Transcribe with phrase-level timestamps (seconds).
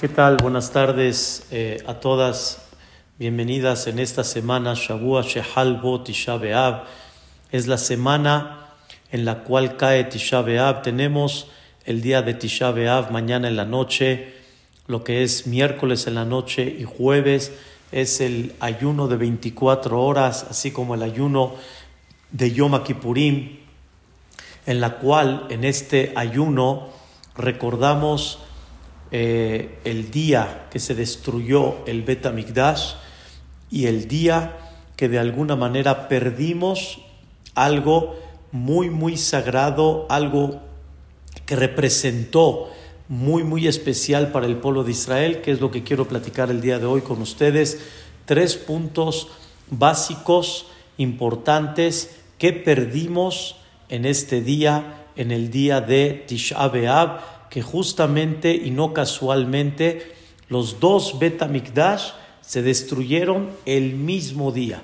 [0.00, 0.38] ¿Qué tal?
[0.38, 2.70] Buenas tardes eh, a todas.
[3.18, 6.84] Bienvenidas en esta semana, Shavua Shehal Bo Tisha B'Av.
[7.52, 8.70] Es la semana
[9.12, 10.80] en la cual cae Tisha B'Av.
[10.80, 11.48] Tenemos
[11.84, 14.32] el día de Tisha B'Av mañana en la noche,
[14.86, 17.52] lo que es miércoles en la noche y jueves
[17.92, 21.56] es el ayuno de 24 horas, así como el ayuno
[22.30, 23.58] de Yom Kippurim,
[24.64, 26.88] en la cual en este ayuno
[27.36, 28.38] recordamos
[29.12, 32.26] eh, el día que se destruyó el Bet
[33.70, 34.56] y el día
[34.96, 37.00] que de alguna manera perdimos
[37.54, 38.16] algo
[38.52, 40.60] muy, muy sagrado, algo
[41.46, 42.70] que representó
[43.08, 46.60] muy, muy especial para el pueblo de Israel, que es lo que quiero platicar el
[46.60, 47.80] día de hoy con ustedes.
[48.24, 49.28] Tres puntos
[49.68, 53.56] básicos, importantes, que perdimos
[53.88, 60.14] en este día, en el día de Tisha B'Av, que justamente y no casualmente
[60.48, 64.82] los dos Betamikdash se destruyeron el mismo día.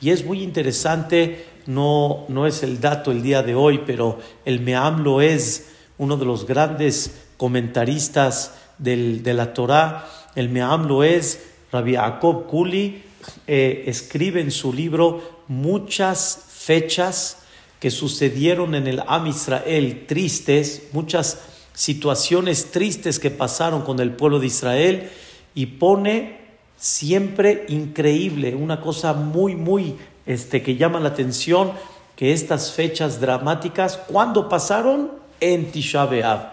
[0.00, 4.60] Y es muy interesante, no, no es el dato el día de hoy, pero el
[4.60, 11.02] Meam lo es uno de los grandes comentaristas del, de la Torá, el Meam lo
[11.02, 13.02] es, Rabbi Jacob Kuli,
[13.46, 17.38] eh, escribe en su libro muchas fechas
[17.80, 21.38] que sucedieron en el Am Israel tristes, muchas
[21.78, 25.10] situaciones tristes que pasaron con el pueblo de Israel
[25.54, 26.38] y pone
[26.76, 29.94] siempre increíble, una cosa muy, muy
[30.26, 31.70] este, que llama la atención,
[32.16, 35.12] que estas fechas dramáticas, ¿cuándo pasaron?
[35.40, 36.52] En Tisha.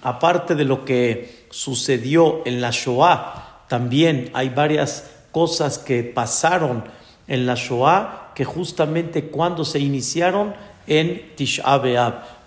[0.00, 6.84] Aparte de lo que sucedió en la Shoah, también hay varias cosas que pasaron
[7.26, 10.54] en la Shoah que justamente cuando se iniciaron
[10.86, 11.64] en Tisha.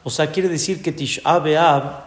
[0.05, 2.04] O sea, quiere decir que Tisha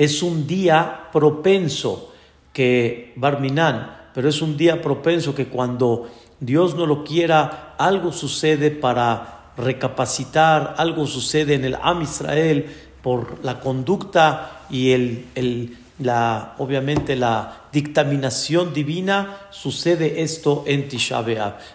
[0.00, 2.10] es un día propenso
[2.54, 8.70] que Barminan, pero es un día propenso que cuando Dios no lo quiera, algo sucede
[8.70, 12.64] para recapacitar, algo sucede en el Am Israel
[13.02, 21.22] por la conducta y el, la, obviamente la dictaminación divina, sucede esto en Tisha.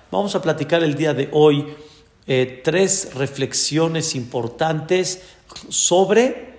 [0.09, 1.63] Vamos a platicar el día de hoy
[2.25, 5.21] eh, tres reflexiones importantes
[5.69, 6.55] sobre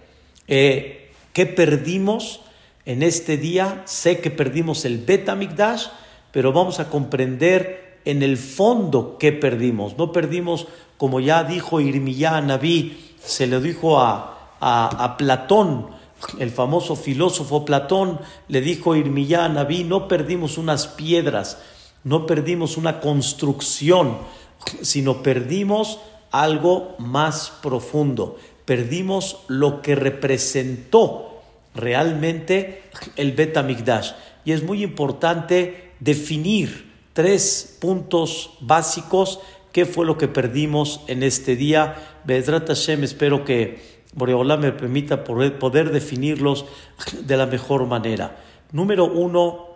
[0.46, 0.95] eh,
[1.36, 2.40] qué perdimos
[2.86, 3.82] en este día.
[3.84, 5.88] Sé que perdimos el Betamikdash,
[6.32, 9.98] pero vamos a comprender en el fondo qué perdimos.
[9.98, 15.88] No perdimos, como ya dijo Irmiyá Naví, se le dijo a, a, Platón,
[16.38, 21.58] el famoso filósofo Platón, le dijo Irmiyá Naví, no perdimos unas piedras,
[22.02, 24.16] no perdimos una construcción,
[24.80, 25.98] sino perdimos
[26.30, 28.38] algo más profundo.
[28.66, 31.40] Perdimos lo que representó
[31.74, 32.82] realmente
[33.16, 34.12] el Betamigdash.
[34.44, 39.40] Y es muy importante definir tres puntos básicos.
[39.72, 41.96] ¿Qué fue lo que perdimos en este día?
[42.24, 46.64] Bedrat Hashem, espero que Boreolá me permita poder, poder definirlos
[47.20, 48.36] de la mejor manera.
[48.72, 49.66] Número uno,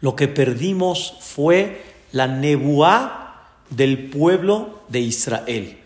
[0.00, 1.82] lo que perdimos fue
[2.12, 5.78] la nebuá del pueblo de Israel,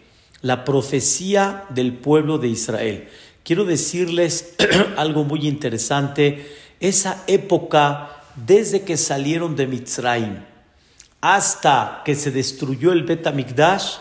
[0.43, 3.09] la profecía del pueblo de Israel.
[3.45, 4.55] Quiero decirles
[4.97, 10.51] algo muy interesante, esa época desde que salieron de Mitzrayim
[11.21, 13.97] hasta que se destruyó el Betamikdash,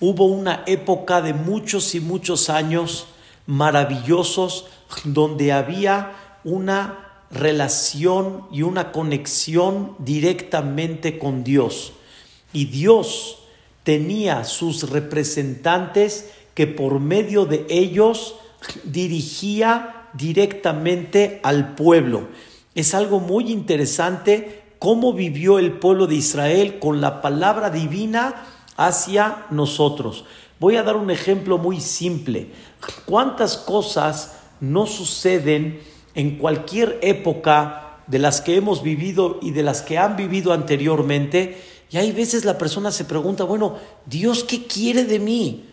[0.00, 3.06] hubo una época de muchos y muchos años
[3.46, 4.66] maravillosos
[5.04, 11.92] donde había una relación y una conexión directamente con Dios
[12.52, 13.38] y Dios
[13.86, 18.34] tenía sus representantes que por medio de ellos
[18.82, 22.26] dirigía directamente al pueblo.
[22.74, 28.34] Es algo muy interesante cómo vivió el pueblo de Israel con la palabra divina
[28.76, 30.24] hacia nosotros.
[30.58, 32.48] Voy a dar un ejemplo muy simple.
[33.04, 35.78] ¿Cuántas cosas no suceden
[36.16, 41.75] en cualquier época de las que hemos vivido y de las que han vivido anteriormente?
[41.90, 45.64] Y hay veces la persona se pregunta, bueno, Dios, ¿qué quiere de mí?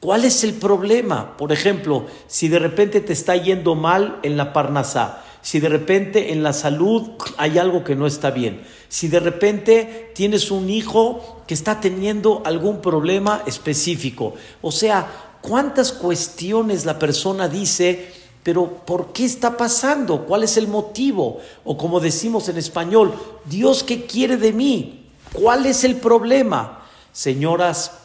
[0.00, 1.36] ¿Cuál es el problema?
[1.36, 6.32] Por ejemplo, si de repente te está yendo mal en la parnasá, si de repente
[6.32, 11.42] en la salud hay algo que no está bien, si de repente tienes un hijo
[11.46, 14.34] que está teniendo algún problema específico.
[14.60, 15.06] O sea,
[15.40, 18.10] ¿cuántas cuestiones la persona dice,
[18.42, 20.26] pero ¿por qué está pasando?
[20.26, 21.40] ¿Cuál es el motivo?
[21.64, 23.14] O como decimos en español,
[23.46, 25.03] Dios, ¿qué quiere de mí?
[25.34, 26.86] ¿Cuál es el problema?
[27.10, 27.98] Señoras,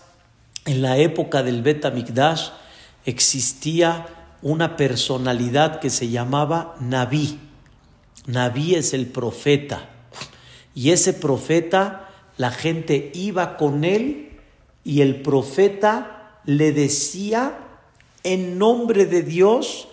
[0.66, 1.86] en la época del Bet
[3.06, 4.08] existía
[4.42, 7.38] una personalidad que se llamaba Naví.
[8.26, 9.90] Naví es el profeta.
[10.74, 14.40] Y ese profeta, la gente iba con él
[14.84, 17.60] y el profeta le decía
[18.24, 19.88] en nombre de Dios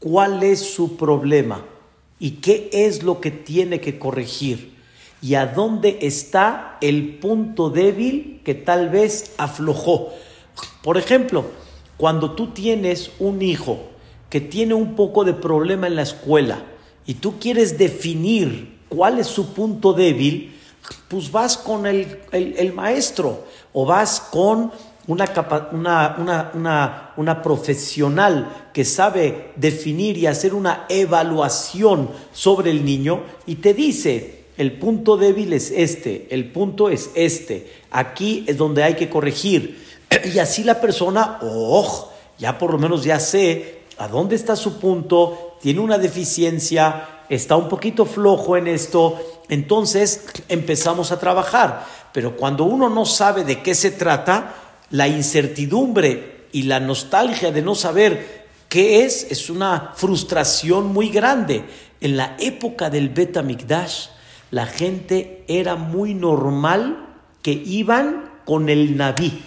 [0.00, 1.64] cuál es su problema
[2.18, 4.79] y qué es lo que tiene que corregir
[5.22, 10.10] y a dónde está el punto débil que tal vez aflojó.
[10.82, 11.44] Por ejemplo,
[11.96, 13.78] cuando tú tienes un hijo
[14.30, 16.62] que tiene un poco de problema en la escuela
[17.06, 20.56] y tú quieres definir cuál es su punto débil,
[21.08, 24.72] pues vas con el, maestro o vas con
[25.06, 25.24] una,
[25.72, 33.56] una, una, una, profesional que sabe definir y hacer una evaluación sobre el niño y
[33.56, 38.92] te dice, el punto débil es este, el punto es este, aquí es donde hay
[38.92, 39.82] que corregir.
[40.34, 44.78] Y así la persona, oh, ya por lo menos ya sé a dónde está su
[44.78, 49.18] punto, tiene una deficiencia, está un poquito flojo en esto,
[49.48, 51.86] entonces empezamos a trabajar.
[52.12, 54.56] Pero cuando uno no sabe de qué se trata,
[54.90, 61.64] la incertidumbre y la nostalgia de no saber qué es es una frustración muy grande.
[62.02, 64.19] En la época del Betamikdash,
[64.50, 67.06] la gente era muy normal
[67.42, 69.42] que iban con el Naví,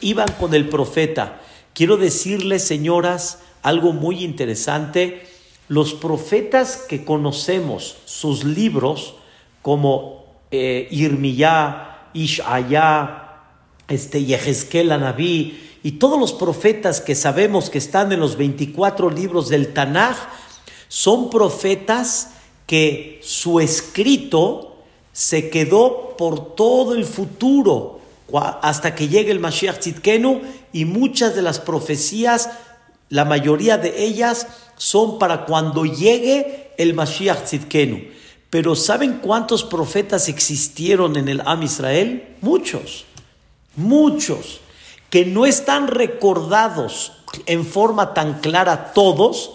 [0.00, 1.40] iban con el profeta.
[1.72, 5.26] Quiero decirles, señoras, algo muy interesante.
[5.68, 9.14] Los profetas que conocemos, sus libros,
[9.62, 13.40] como eh, Irmiyá, Ishayá,
[13.88, 19.48] este, Yehezkel Anabí, y todos los profetas que sabemos que están en los 24 libros
[19.48, 20.16] del Tanaj,
[20.88, 22.33] son profetas
[22.66, 24.76] que su escrito
[25.12, 28.00] se quedó por todo el futuro
[28.62, 30.40] hasta que llegue el Mashiach Tzidkenu
[30.72, 32.50] y muchas de las profecías,
[33.08, 34.46] la mayoría de ellas
[34.76, 38.02] son para cuando llegue el Mashiach Tzidkenu.
[38.50, 42.36] Pero ¿saben cuántos profetas existieron en el Am Israel?
[42.40, 43.04] Muchos,
[43.76, 44.60] muchos,
[45.10, 47.12] que no están recordados
[47.46, 49.52] en forma tan clara todos,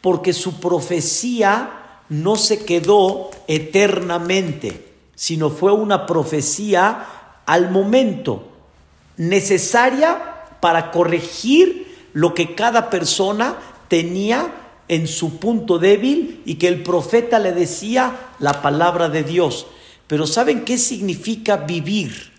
[0.00, 1.79] porque su profecía
[2.10, 7.06] no se quedó eternamente, sino fue una profecía
[7.46, 8.48] al momento
[9.16, 13.56] necesaria para corregir lo que cada persona
[13.88, 14.52] tenía
[14.88, 19.66] en su punto débil y que el profeta le decía la palabra de Dios.
[20.06, 22.32] Pero ¿saben qué significa vivir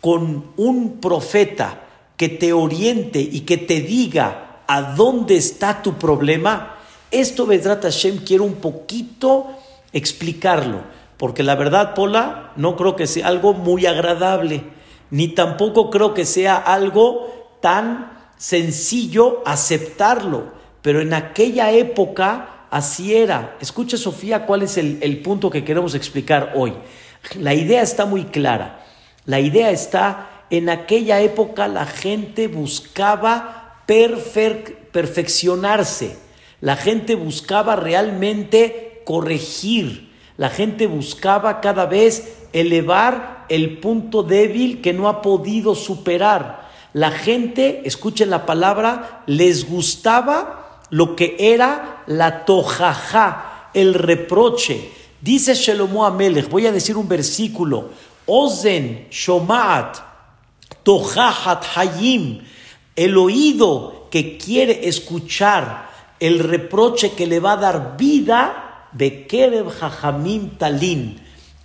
[0.00, 1.82] con un profeta
[2.16, 6.78] que te oriente y que te diga a dónde está tu problema?
[7.12, 9.46] Esto, Vedrat Hashem, quiero un poquito
[9.92, 14.64] explicarlo porque la verdad, Pola, no creo que sea algo muy agradable,
[15.10, 20.46] ni tampoco creo que sea algo tan sencillo aceptarlo,
[20.82, 23.56] pero en aquella época así era.
[23.60, 26.72] Escucha, Sofía, cuál es el punto que queremos explicar hoy.
[27.38, 28.84] La idea está muy clara.
[29.24, 36.16] La idea está, en aquella época la gente buscaba perfeccionarse,
[36.62, 44.92] la gente buscaba realmente corregir, la gente buscaba cada vez elevar el punto débil que
[44.92, 46.70] no ha podido superar.
[46.92, 54.88] La gente, escuchen la palabra, les gustaba lo que era la tojaja, el reproche.
[55.20, 57.90] Dice Shelomo Amelech, voy a decir un versículo,
[58.24, 59.98] Ozen Shomat
[60.84, 62.40] Tojahat Hayim,
[62.94, 65.91] el oído que quiere escuchar
[66.22, 71.20] el reproche que le va a dar vida, Bekerev Jajamim Talin.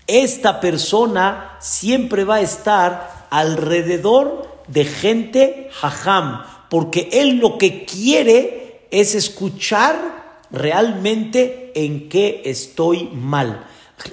[0.07, 8.87] Esta persona siempre va a estar alrededor de gente Jajam, porque él lo que quiere
[8.89, 13.63] es escuchar realmente en qué estoy mal,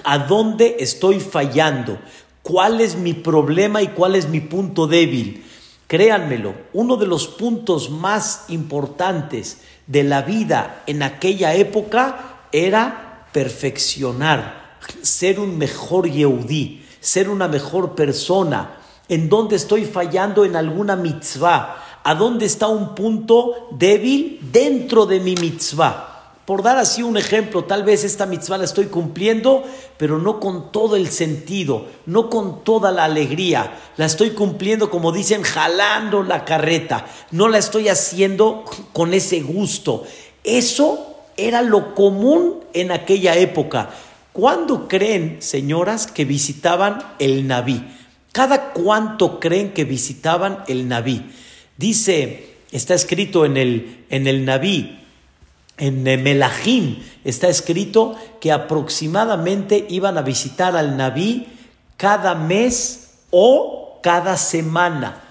[0.03, 1.97] a dónde estoy fallando,
[2.43, 5.43] cuál es mi problema y cuál es mi punto débil.
[5.87, 14.77] Créanmelo, uno de los puntos más importantes de la vida en aquella época era perfeccionar,
[15.01, 18.77] ser un mejor Yehudí, ser una mejor persona,
[19.07, 25.19] en dónde estoy fallando en alguna mitzvah, a dónde está un punto débil dentro de
[25.19, 26.14] mi mitzvah.
[26.45, 29.63] Por dar así un ejemplo, tal vez esta mitzvah la estoy cumpliendo,
[29.97, 33.79] pero no con todo el sentido, no con toda la alegría.
[33.97, 37.07] La estoy cumpliendo, como dicen, jalando la carreta.
[37.31, 40.03] No la estoy haciendo con ese gusto.
[40.43, 43.89] Eso era lo común en aquella época.
[44.31, 47.83] ¿Cuándo creen, señoras, que visitaban el Naví?
[48.31, 51.25] ¿Cada cuánto creen que visitaban el Naví?
[51.77, 55.04] Dice, está escrito en el, en el Naví,
[55.77, 61.47] en Melahim está escrito que aproximadamente iban a visitar al Naví
[61.97, 65.21] cada mes o cada semana.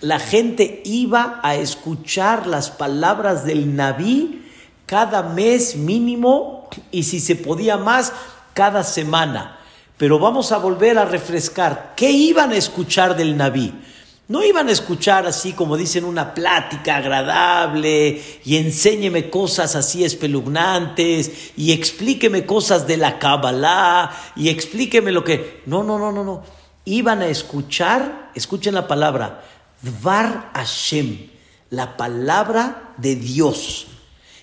[0.00, 4.44] La gente iba a escuchar las palabras del Naví
[4.86, 8.12] cada mes mínimo y si se podía más,
[8.54, 9.58] cada semana.
[9.98, 11.92] Pero vamos a volver a refrescar.
[11.94, 13.74] ¿Qué iban a escuchar del Naví?
[14.28, 21.52] No iban a escuchar así como dicen una plática agradable y enséñeme cosas así espeluznantes
[21.56, 25.62] y explíqueme cosas de la Kabbalah y explíqueme lo que...
[25.64, 26.42] No, no, no, no, no.
[26.84, 29.44] Iban a escuchar, escuchen la palabra,
[29.80, 31.30] Dvar Hashem,
[31.70, 33.86] la palabra de Dios.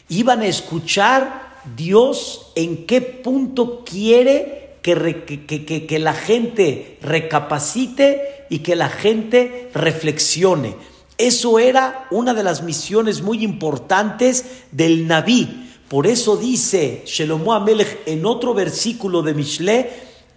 [0.09, 8.59] Iban a escuchar Dios en qué punto quiere que, que, que la gente recapacite y
[8.59, 10.75] que la gente reflexione.
[11.17, 15.71] Eso era una de las misiones muy importantes del Naví.
[15.87, 19.89] Por eso dice Shelomo Amelech en otro versículo de Mishle,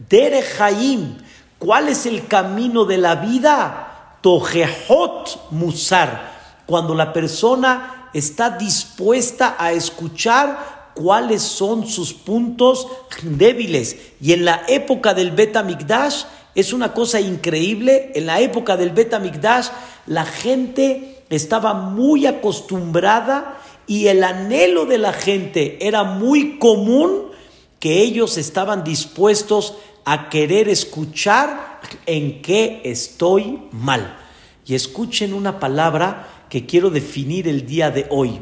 [0.08, 0.44] Dere
[1.58, 4.18] ¿cuál es el camino de la vida?
[4.20, 12.86] Tojehot Musar, cuando la persona está dispuesta a escuchar cuáles son sus puntos
[13.22, 13.96] débiles.
[14.20, 15.56] Y en la época del Bet
[16.58, 18.10] es una cosa increíble.
[18.16, 19.22] En la época del Beta
[20.06, 27.28] la gente estaba muy acostumbrada y el anhelo de la gente era muy común
[27.78, 34.18] que ellos estaban dispuestos a querer escuchar en qué estoy mal.
[34.66, 38.40] Y escuchen una palabra que quiero definir el día de hoy.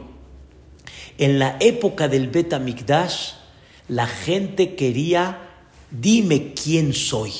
[1.18, 2.62] En la época del Beta
[3.88, 5.50] la gente quería,
[5.90, 7.32] dime quién soy.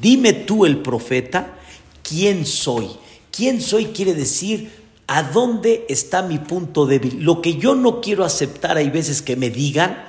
[0.00, 1.54] Dime tú el profeta,
[2.02, 2.88] ¿quién soy?
[3.30, 4.70] ¿Quién soy quiere decir
[5.06, 7.22] a dónde está mi punto débil?
[7.22, 10.04] Lo que yo no quiero aceptar hay veces que me digan,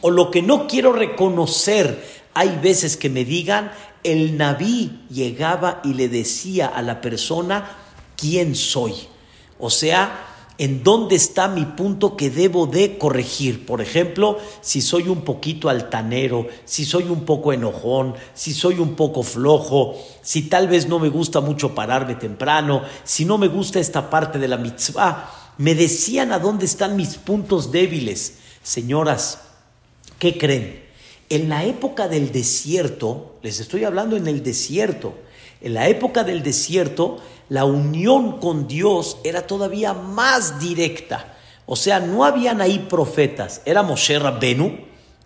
[0.00, 5.94] o lo que no quiero reconocer hay veces que me digan, el Naví llegaba y
[5.94, 7.76] le decía a la persona,
[8.16, 8.92] ¿quién soy?
[9.58, 13.66] O sea, en dónde está mi punto que debo de corregir.
[13.66, 18.94] Por ejemplo, si soy un poquito altanero, si soy un poco enojón, si soy un
[18.94, 23.80] poco flojo, si tal vez no me gusta mucho pararme temprano, si no me gusta
[23.80, 25.30] esta parte de la mitzvah.
[25.58, 28.38] Me decían a dónde están mis puntos débiles.
[28.62, 29.40] Señoras,
[30.18, 30.84] ¿qué creen?
[31.28, 35.14] En la época del desierto, les estoy hablando en el desierto,
[35.60, 41.36] en la época del desierto, la unión con Dios era todavía más directa.
[41.66, 44.78] O sea, no habían ahí profetas, era Moshe Rabbenu,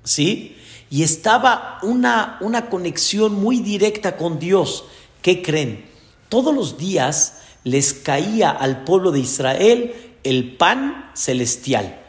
[0.04, 0.56] ¿sí?
[0.88, 4.84] Y estaba una, una conexión muy directa con Dios.
[5.22, 5.84] ¿Qué creen?
[6.28, 9.94] Todos los días les caía al pueblo de Israel
[10.24, 12.00] el pan celestial.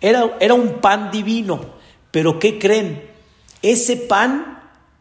[0.00, 1.60] Era, era un pan divino.
[2.10, 3.08] Pero ¿qué creen?
[3.62, 4.59] Ese pan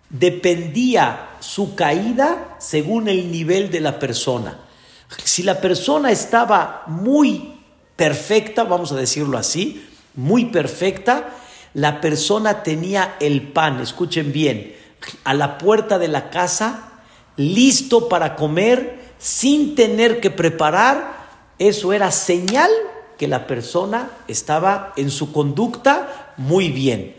[0.10, 4.60] dependía su caída según el nivel de la persona.
[5.24, 7.60] Si la persona estaba muy
[7.96, 9.86] perfecta, vamos a decirlo así,
[10.16, 11.30] muy perfecta,
[11.74, 14.76] la persona tenía el pan, escuchen bien,
[15.24, 16.92] a la puerta de la casa,
[17.38, 21.20] listo para comer, sin tener que preparar,
[21.58, 22.70] eso era señal
[23.18, 27.16] que la persona estaba en su conducta muy bien.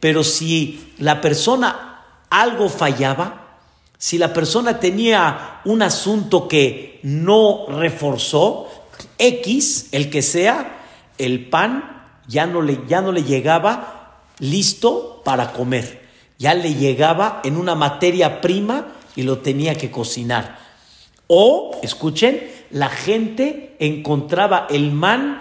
[0.00, 1.93] Pero si la persona
[2.40, 3.60] algo fallaba,
[3.96, 8.68] si la persona tenía un asunto que no reforzó,
[9.18, 10.82] X, el que sea,
[11.16, 17.40] el pan ya no le, ya no le llegaba listo para comer, ya le llegaba
[17.44, 20.58] en una materia prima y lo tenía que cocinar.
[21.28, 25.40] O, escuchen, la gente encontraba el man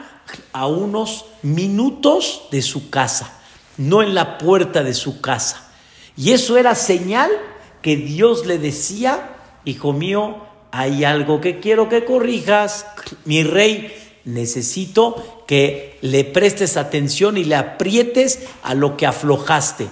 [0.54, 3.34] a unos minutos de su casa,
[3.78, 5.73] no en la puerta de su casa.
[6.16, 7.32] Y eso era señal
[7.82, 10.38] que Dios le decía, hijo mío,
[10.72, 12.86] hay algo que quiero que corrijas,
[13.26, 13.94] mi rey,
[14.26, 19.88] necesito que le prestes atención y le aprietes a lo que aflojaste.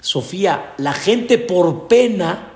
[0.00, 2.50] Sofía, la gente por pena,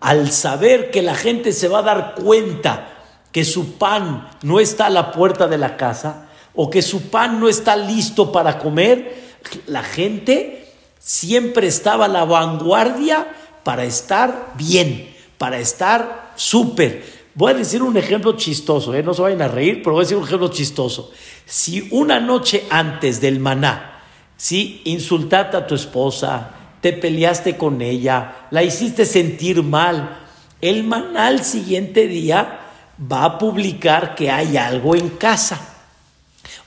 [0.00, 2.88] al saber que la gente se va a dar cuenta
[3.32, 7.40] que su pan no está a la puerta de la casa o que su pan
[7.40, 9.22] no está listo para comer,
[9.66, 10.61] la gente
[11.02, 13.26] siempre estaba a la vanguardia
[13.64, 17.22] para estar bien, para estar súper.
[17.34, 19.02] Voy a decir un ejemplo chistoso, ¿eh?
[19.02, 21.10] no se vayan a reír, pero voy a decir un ejemplo chistoso.
[21.44, 24.02] Si una noche antes del maná,
[24.36, 30.20] si insultaste a tu esposa, te peleaste con ella, la hiciste sentir mal,
[30.60, 32.60] el maná al siguiente día
[33.00, 35.71] va a publicar que hay algo en casa.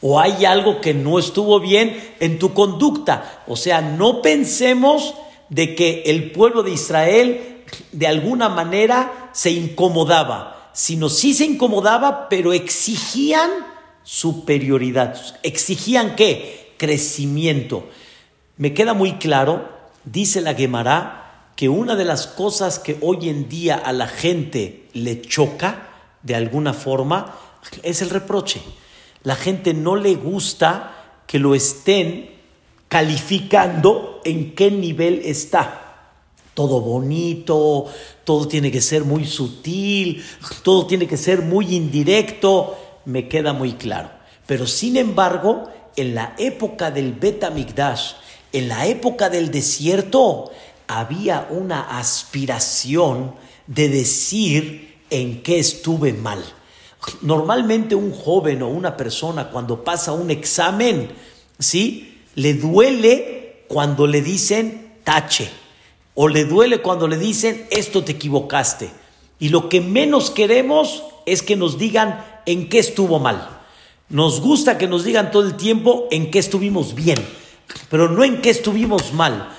[0.02, 3.44] O hay algo que no estuvo bien en tu conducta.
[3.48, 5.16] O sea, no pensemos
[5.50, 12.30] de que el pueblo de Israel de alguna manera se incomodaba, sino sí se incomodaba,
[12.30, 13.50] pero exigían
[14.04, 15.16] superioridad.
[15.44, 16.74] ¿Exigían qué?
[16.78, 17.90] Crecimiento.
[18.58, 19.68] Me queda muy claro,
[20.06, 24.88] dice la Gemara, que una de las cosas que hoy en día a la gente
[24.94, 25.90] le choca,
[26.22, 27.36] de alguna forma,
[27.84, 28.62] es el reproche.
[29.26, 32.30] La gente no le gusta que lo estén
[32.88, 35.82] calificando en qué nivel está.
[36.54, 37.88] Todo bonito,
[38.24, 40.24] todo tiene que ser muy sutil,
[40.64, 44.12] todo tiene que ser muy indirecto, me queda muy claro.
[44.46, 45.64] Pero sin embargo,
[45.96, 48.14] en la época del Betamigdash,
[48.54, 50.52] en la época del desierto,
[50.88, 53.34] había una aspiración
[53.66, 56.44] de decir en qué estuve mal.
[57.22, 61.10] Normalmente un joven o una persona cuando pasa un examen,
[61.60, 62.22] ¿sí?
[62.36, 65.50] Le duele cuando le dicen tache
[66.14, 68.90] o le duele cuando le dicen esto te equivocaste.
[69.40, 73.62] Y lo que menos queremos es que nos digan en qué estuvo mal.
[74.10, 77.18] Nos gusta que nos digan todo el tiempo en qué estuvimos bien,
[77.90, 79.50] pero no en qué estuvimos mal.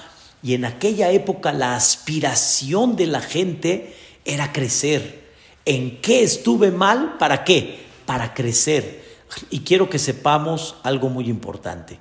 [0.43, 5.26] Y en aquella época la aspiración de la gente era crecer
[5.67, 7.85] en qué estuve mal, ¿para qué?
[8.07, 9.05] Para crecer.
[9.51, 11.99] Y quiero que sepamos algo muy importante.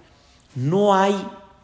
[0.54, 1.16] No hay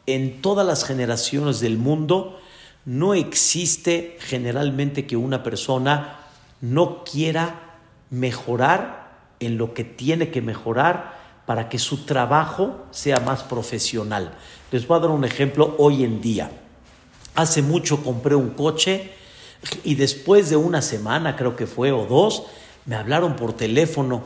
[0.07, 2.39] en todas las generaciones del mundo,
[2.83, 6.19] no existe generalmente que una persona
[6.59, 7.77] no quiera
[8.09, 14.33] mejorar en lo que tiene que mejorar para que su trabajo sea más profesional.
[14.71, 16.51] Les voy a dar un ejemplo hoy en día.
[17.35, 19.11] Hace mucho compré un coche
[19.83, 22.43] y después de una semana, creo que fue, o dos,
[22.85, 24.23] me hablaron por teléfono.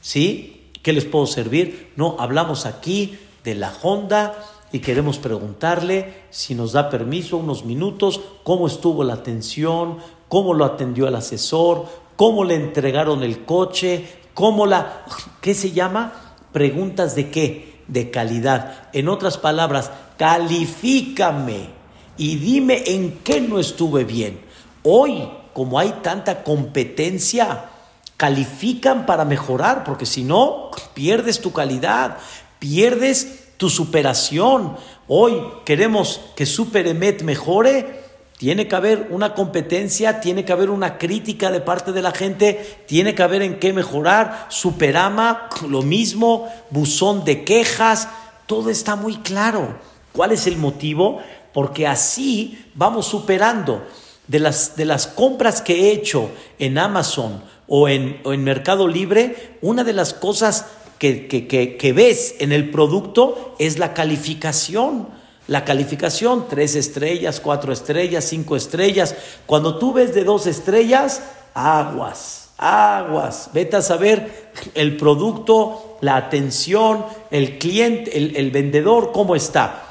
[0.00, 0.70] ¿Sí?
[0.82, 1.92] ¿Qué les puedo servir?
[1.96, 4.34] No, hablamos aquí de la Honda
[4.72, 10.64] y queremos preguntarle si nos da permiso unos minutos, cómo estuvo la atención, cómo lo
[10.64, 15.04] atendió el asesor, cómo le entregaron el coche, cómo la...
[15.40, 16.36] ¿Qué se llama?
[16.52, 17.82] Preguntas de qué?
[17.88, 18.88] De calidad.
[18.92, 21.70] En otras palabras, califícame
[22.18, 24.47] y dime en qué no estuve bien.
[24.82, 27.70] Hoy, como hay tanta competencia,
[28.16, 32.18] califican para mejorar, porque si no, pierdes tu calidad,
[32.58, 34.76] pierdes tu superación.
[35.06, 37.98] Hoy queremos que Superemet mejore,
[38.38, 42.84] tiene que haber una competencia, tiene que haber una crítica de parte de la gente,
[42.86, 44.46] tiene que haber en qué mejorar.
[44.48, 48.08] Superama, lo mismo, buzón de quejas,
[48.46, 49.76] todo está muy claro.
[50.12, 51.20] ¿Cuál es el motivo?
[51.52, 53.84] Porque así vamos superando
[54.28, 59.56] de las, de las compras que he hecho en Amazon o en, en Mercado Libre,
[59.60, 60.66] una de las cosas
[60.98, 65.08] que, que, ves en el producto es la calificación.
[65.46, 69.14] La calificación, tres estrellas, cuatro estrellas, cinco estrellas.
[69.46, 71.22] Cuando tú ves de dos estrellas,
[71.54, 73.48] aguas, aguas.
[73.54, 79.87] Vete a saber el producto, la atención, el cliente, el, el vendedor, cómo está.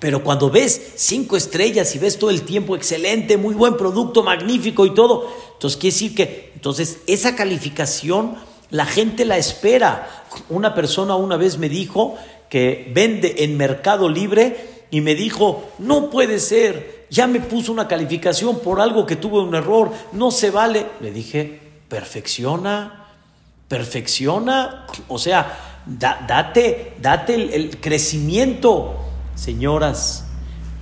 [0.00, 4.86] Pero cuando ves cinco estrellas y ves todo el tiempo excelente, muy buen producto, magnífico
[4.86, 8.36] y todo, entonces quiere decir que entonces esa calificación
[8.70, 10.24] la gente la espera.
[10.48, 12.16] Una persona una vez me dijo
[12.48, 17.88] que vende en Mercado Libre y me dijo, no puede ser, ya me puso una
[17.88, 20.86] calificación por algo que tuve un error, no se vale.
[21.00, 23.08] Le dije, perfecciona,
[23.66, 29.07] perfecciona, o sea, date, date el crecimiento
[29.38, 30.24] Señoras,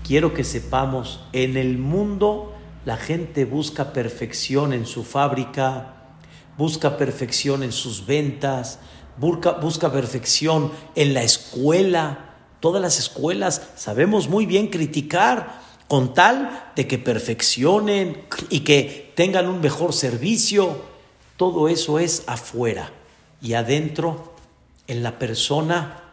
[0.02, 2.54] quiero que sepamos, en el mundo
[2.86, 6.16] la gente busca perfección en su fábrica,
[6.56, 8.78] busca perfección en sus ventas,
[9.18, 12.34] busca, busca perfección en la escuela.
[12.60, 19.50] Todas las escuelas sabemos muy bien criticar con tal de que perfeccionen y que tengan
[19.50, 20.80] un mejor servicio.
[21.36, 22.90] Todo eso es afuera
[23.42, 24.34] y adentro,
[24.86, 26.04] en la persona,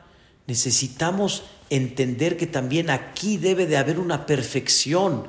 [0.45, 1.43] necesitamos
[1.75, 5.23] entender que también aquí debe de haber una perfección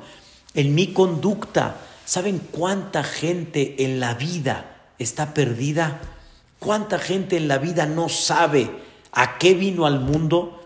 [0.53, 1.77] en mi conducta.
[2.05, 6.01] ¿Saben cuánta gente en la vida está perdida?
[6.59, 8.69] ¿Cuánta gente en la vida no sabe
[9.11, 10.61] a qué vino al mundo?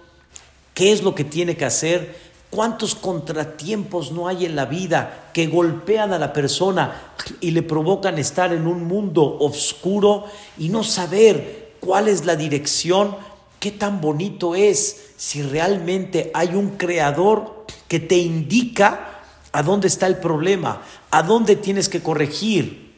[0.74, 2.30] ¿Qué es lo que tiene que hacer?
[2.50, 8.18] ¿Cuántos contratiempos no hay en la vida que golpean a la persona y le provocan
[8.18, 10.26] estar en un mundo oscuro
[10.58, 13.16] y no saber cuál es la dirección?
[13.60, 19.20] ¿Qué tan bonito es si realmente hay un creador que te indica
[19.52, 22.96] a dónde está el problema, a dónde tienes que corregir.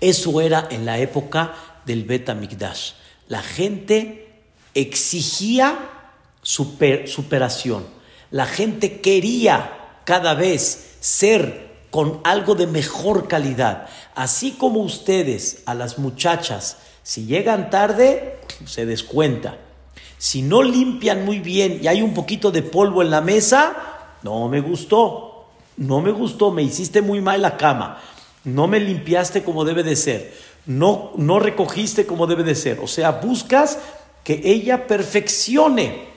[0.00, 1.54] Eso era en la época
[1.84, 2.92] del Betamigdash.
[3.28, 4.40] La gente
[4.72, 5.90] exigía
[6.40, 7.88] superación.
[8.30, 13.86] La gente quería cada vez ser con algo de mejor calidad.
[14.14, 19.58] Así como ustedes a las muchachas, si llegan tarde, se descuenta.
[20.18, 23.76] Si no limpian muy bien y hay un poquito de polvo en la mesa,
[24.22, 25.46] no me gustó,
[25.76, 28.00] no me gustó, me hiciste muy mal la cama,
[28.44, 30.34] no me limpiaste como debe de ser,
[30.66, 32.80] no, no recogiste como debe de ser.
[32.80, 33.78] O sea, buscas
[34.22, 36.08] que ella perfeccione.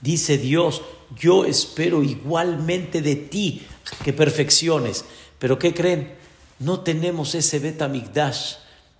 [0.00, 0.82] Dice Dios,
[1.16, 3.66] yo espero igualmente de ti
[4.04, 5.04] que perfecciones.
[5.38, 6.14] Pero ¿qué creen?
[6.58, 8.54] No tenemos ese Betamigdash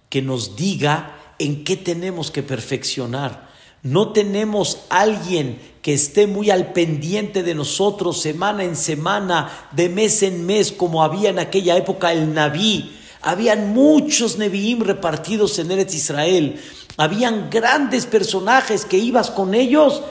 [0.08, 3.47] que nos diga en qué tenemos que perfeccionar.
[3.82, 10.22] No tenemos alguien que esté muy al pendiente de nosotros semana en semana, de mes
[10.22, 12.96] en mes, como había en aquella época el Naví.
[13.22, 16.60] Habían muchos Nevi'im repartidos en Eretz Israel.
[16.96, 20.02] Habían grandes personajes que ibas con ellos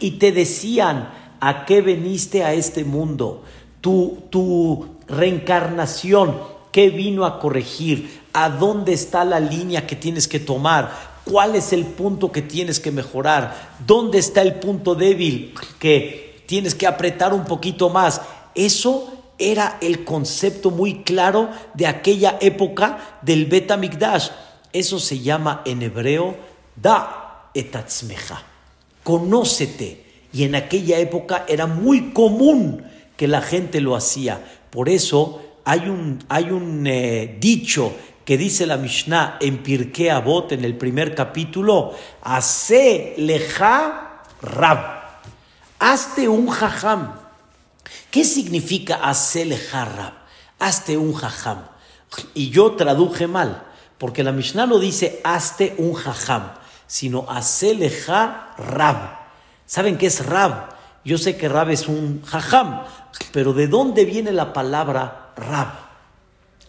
[0.00, 1.08] y te decían,
[1.40, 3.42] ¿a qué veniste a este mundo?
[3.80, 6.38] Tu, tu reencarnación,
[6.72, 8.22] ¿qué vino a corregir?
[8.34, 11.13] ¿A dónde está la línea que tienes que tomar?
[11.24, 13.76] ¿Cuál es el punto que tienes que mejorar?
[13.86, 18.20] ¿Dónde está el punto débil que tienes que apretar un poquito más?
[18.54, 24.28] Eso era el concepto muy claro de aquella época del Betamigdash.
[24.72, 26.36] Eso se llama en hebreo
[26.76, 28.42] da etatzmeja.
[29.02, 30.04] Conócete.
[30.32, 32.84] Y en aquella época era muy común
[33.16, 34.44] que la gente lo hacía.
[34.70, 37.92] Por eso hay un, hay un eh, dicho
[38.24, 43.14] que dice la Mishnah en Pirkei Avot en el primer capítulo, hace
[44.40, 44.78] rab,
[45.78, 47.14] hazte un jajam.
[48.10, 50.12] ¿Qué significa hace leja rab?
[50.58, 51.66] Hazte un jajam.
[52.32, 53.64] Y yo traduje mal,
[53.98, 56.52] porque la Mishnah no dice hazte un jajam,
[56.86, 59.18] sino hace leja rab.
[59.66, 60.74] ¿Saben qué es rab?
[61.04, 62.84] Yo sé que rab es un jajam,
[63.32, 65.68] pero ¿de dónde viene la palabra rab?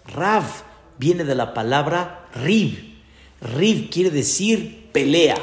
[0.07, 0.43] Rab
[0.97, 2.95] viene de la palabra rib.
[3.41, 5.37] Rib quiere decir pelea.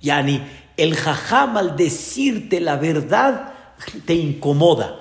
[0.00, 0.42] Yani,
[0.76, 3.52] el jajam al decirte la verdad
[4.06, 5.00] te incomoda.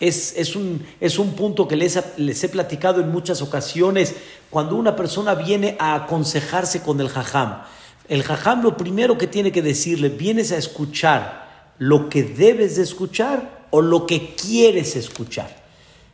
[0.00, 4.14] Es, es, un, es un, punto que les, les, he platicado en muchas ocasiones
[4.48, 7.62] cuando una persona viene a aconsejarse con el jajam.
[8.08, 12.84] El jajam lo primero que tiene que decirle, vienes a escuchar lo que debes de
[12.84, 15.64] escuchar o lo que quieres escuchar.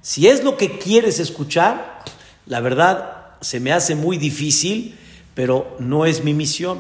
[0.01, 2.03] Si es lo que quieres escuchar,
[2.47, 4.99] la verdad, se me hace muy difícil,
[5.35, 6.79] pero no es mi misión.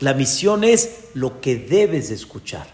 [0.00, 2.66] La misión es lo que debes de escuchar.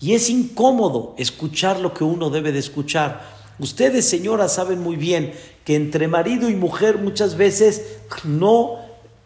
[0.00, 3.22] Y es incómodo escuchar lo que uno debe de escuchar.
[3.58, 5.32] Ustedes, señoras, saben muy bien
[5.64, 8.78] que entre marido y mujer muchas veces no,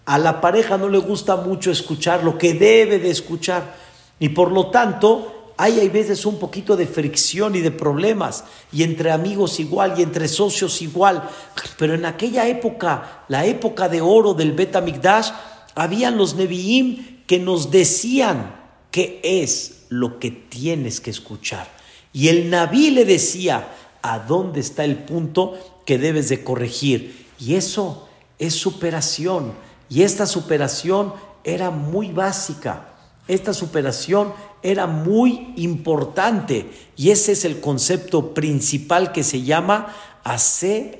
[0.06, 3.74] a la pareja no le gusta mucho escuchar lo que debe de escuchar.
[4.20, 8.82] Y por lo tanto, hay, hay veces un poquito de fricción y de problemas, y
[8.82, 11.28] entre amigos igual, y entre socios igual.
[11.76, 15.32] Pero en aquella época, la época de oro del Betamigdash,
[15.74, 18.54] habían los Nevi'im que nos decían
[18.90, 21.68] qué es lo que tienes que escuchar.
[22.14, 23.68] Y el Naví le decía
[24.00, 27.26] a dónde está el punto que debes de corregir.
[27.38, 29.52] Y eso es superación.
[29.90, 31.12] Y esta superación
[31.44, 32.94] era muy básica.
[33.28, 39.94] Esta superación era muy importante y ese es el concepto principal que se llama
[40.24, 40.98] Ase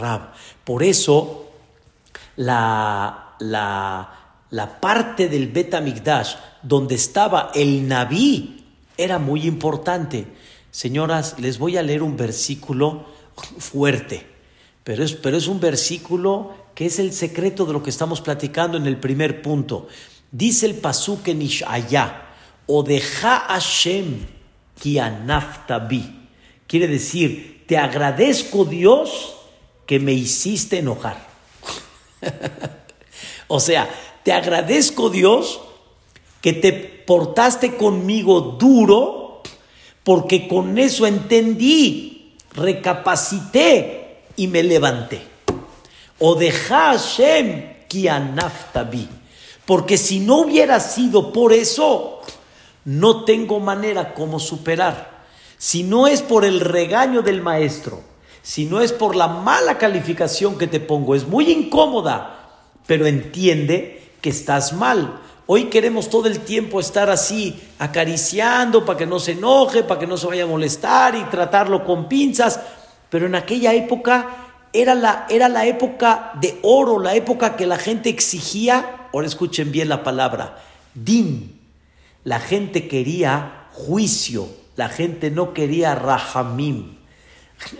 [0.00, 0.32] Rab.
[0.64, 1.50] Por eso
[2.36, 8.64] la, la, parte del Betamigdash donde estaba el Naví
[8.96, 10.26] era muy importante.
[10.70, 13.06] Señoras, les voy a leer un versículo
[13.58, 14.26] fuerte,
[14.82, 18.76] pero es, pero es un versículo que es el secreto de lo que estamos platicando
[18.76, 19.86] en el primer punto.
[20.32, 21.42] Dice el Pasuk en
[22.66, 24.26] o deja Hashem
[24.80, 25.00] ki
[25.88, 26.02] bi.
[26.66, 29.34] Quiere decir, te agradezco Dios
[29.86, 31.26] que me hiciste enojar.
[33.48, 33.88] o sea,
[34.22, 35.60] te agradezco Dios
[36.40, 39.42] que te portaste conmigo duro,
[40.02, 45.22] porque con eso entendí, recapacité y me levanté.
[46.18, 48.08] O deja Hashem ki
[48.90, 49.08] bi.
[49.64, 52.20] Porque si no hubiera sido por eso,
[52.84, 55.24] no tengo manera como superar.
[55.58, 58.02] Si no es por el regaño del maestro,
[58.42, 62.50] si no es por la mala calificación que te pongo, es muy incómoda,
[62.86, 65.20] pero entiende que estás mal.
[65.46, 70.06] Hoy queremos todo el tiempo estar así, acariciando para que no se enoje, para que
[70.06, 72.60] no se vaya a molestar y tratarlo con pinzas,
[73.10, 77.78] pero en aquella época era la, era la época de oro, la época que la
[77.78, 80.58] gente exigía, ahora escuchen bien la palabra,
[80.94, 81.53] din,
[82.24, 86.96] La gente quería juicio, la gente no quería rahamim.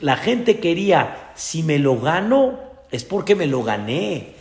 [0.01, 2.59] La gente quería, si me lo gano,
[2.91, 4.35] es porque me lo gané.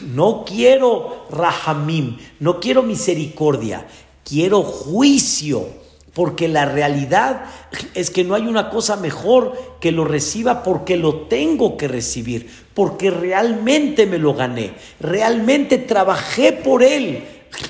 [0.00, 3.86] No quiero rahamim, no quiero misericordia,
[4.24, 5.66] quiero juicio,
[6.14, 7.44] porque la realidad
[7.94, 12.50] es que no hay una cosa mejor que lo reciba porque lo tengo que recibir,
[12.74, 17.24] porque realmente me lo gané, realmente trabajé por él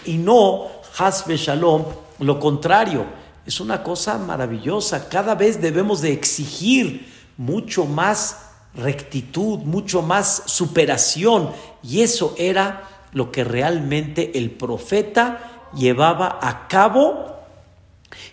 [0.05, 1.85] y no hasbe shalom,
[2.21, 3.07] lo contrario.
[3.45, 8.39] Es una cosa maravillosa, cada vez debemos de exigir mucho más
[8.75, 11.51] rectitud, mucho más superación
[11.83, 17.33] y eso era lo que realmente el profeta llevaba a cabo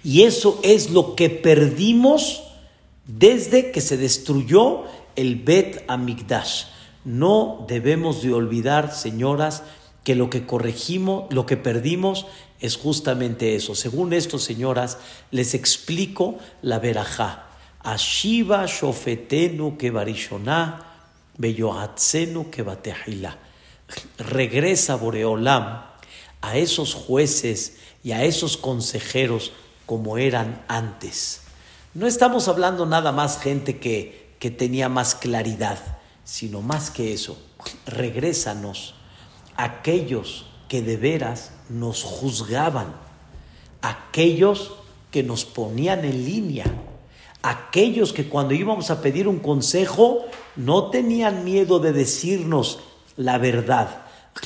[0.04, 2.44] y eso es lo que perdimos
[3.06, 4.84] desde que se destruyó
[5.16, 6.66] el Bet Amigdash.
[7.04, 9.64] No debemos de olvidar, señoras,
[10.04, 12.28] que lo que corregimos, lo que perdimos
[12.60, 13.76] es justamente eso.
[13.76, 14.98] Según esto, señoras,
[15.32, 17.48] les explico la verajá.
[17.82, 20.86] Ashiva shofetenu que barishoná,
[21.38, 23.38] beyohatzenu que batehila.
[24.18, 25.86] Regresa Boreolam
[26.42, 29.52] a esos jueces y a esos consejeros
[29.86, 31.42] como eran antes.
[31.94, 35.80] No estamos hablando nada más gente que, que tenía más claridad,
[36.24, 37.42] sino más que eso.
[37.86, 38.96] Regrésanos
[39.56, 42.96] aquellos que de veras nos juzgaban,
[43.82, 44.72] aquellos
[45.12, 46.66] que nos ponían en línea,
[47.42, 52.80] aquellos que cuando íbamos a pedir un consejo no tenían miedo de decirnos
[53.18, 54.04] la verdad,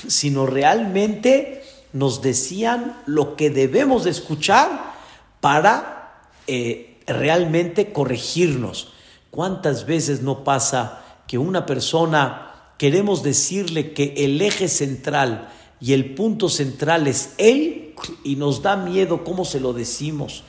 [0.07, 4.93] sino realmente nos decían lo que debemos de escuchar
[5.41, 8.93] para eh, realmente corregirnos.
[9.29, 15.49] ¿Cuántas veces no pasa que una persona queremos decirle que el eje central
[15.83, 17.93] y el punto central es Él
[18.23, 20.43] y nos da miedo cómo se lo decimos?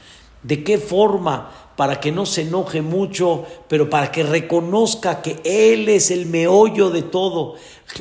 [0.44, 1.51] ¿De qué forma?
[1.77, 6.90] Para que no se enoje mucho, pero para que reconozca que Él es el meollo
[6.90, 7.57] de todo,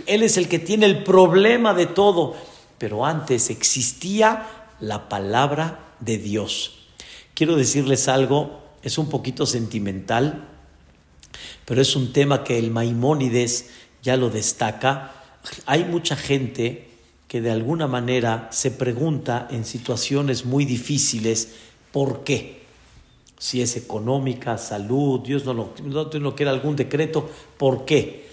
[0.06, 2.36] Él es el que tiene el problema de todo
[2.84, 4.46] pero antes existía
[4.82, 6.90] la palabra de Dios.
[7.34, 10.50] Quiero decirles algo, es un poquito sentimental,
[11.64, 13.70] pero es un tema que el Maimónides
[14.02, 15.14] ya lo destaca.
[15.66, 16.90] Hay mucha gente
[17.34, 21.56] que de alguna manera se pregunta en situaciones muy difíciles
[21.92, 22.62] por qué.
[23.40, 28.30] Si es económica, salud, Dios no lo, no quiere algún decreto, ¿por qué?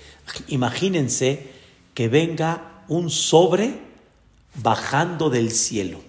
[0.48, 1.48] Imagínense
[1.94, 3.78] que venga un sobre
[4.56, 6.02] bajando del cielo.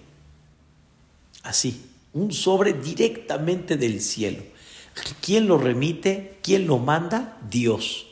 [1.44, 4.42] Así, un sobre directamente del cielo.
[5.22, 6.40] ¿Quién lo remite?
[6.42, 7.38] ¿Quién lo manda?
[7.50, 8.06] Dios.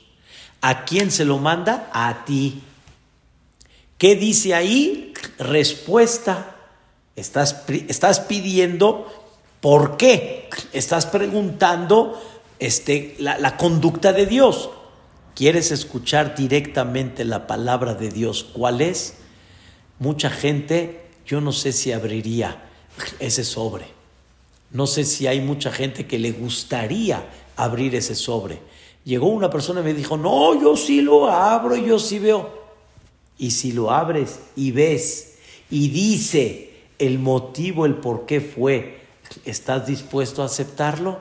[0.63, 1.91] ¿A quién se lo manda?
[1.93, 2.63] A ti.
[4.01, 5.15] ¿Qué dice ahí?
[5.39, 6.57] Respuesta.
[7.15, 9.07] Estás, estás pidiendo
[9.61, 10.49] por qué.
[10.73, 12.21] Estás preguntando
[12.59, 14.71] este, la, la conducta de Dios.
[15.37, 18.43] ¿Quieres escuchar directamente la palabra de Dios?
[18.53, 19.15] ¿Cuál es?
[20.01, 22.61] mucha gente, yo no sé si abriría
[23.21, 23.85] ese sobre.
[24.73, 27.25] No sé si hay mucha gente que le gustaría
[27.57, 28.59] abrir ese sobre.
[29.05, 32.60] Llegó una persona y me dijo, no, yo sí lo abro, yo sí veo.
[33.41, 35.39] Y si lo abres y ves
[35.71, 39.01] y dice el motivo, el por qué fue,
[39.47, 41.19] ¿estás dispuesto a aceptarlo?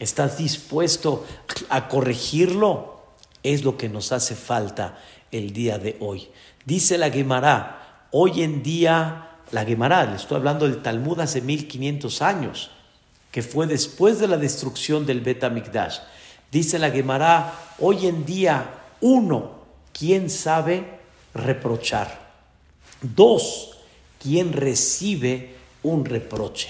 [0.00, 1.24] ¿Estás dispuesto
[1.68, 3.04] a corregirlo?
[3.44, 4.98] Es lo que nos hace falta
[5.30, 6.28] el día de hoy.
[6.66, 7.78] Dice la Guimara,
[8.10, 12.70] Hoy en día, la Gemara, le estoy hablando del Talmud hace 1500 años,
[13.30, 15.98] que fue después de la destrucción del Bet Amikdash.
[16.50, 18.70] Dice la Gemara, hoy en día,
[19.02, 19.58] uno,
[19.92, 20.97] ¿quién sabe
[21.34, 22.28] reprochar?
[23.00, 23.78] Dos,
[24.20, 26.68] ¿quién recibe un reproche?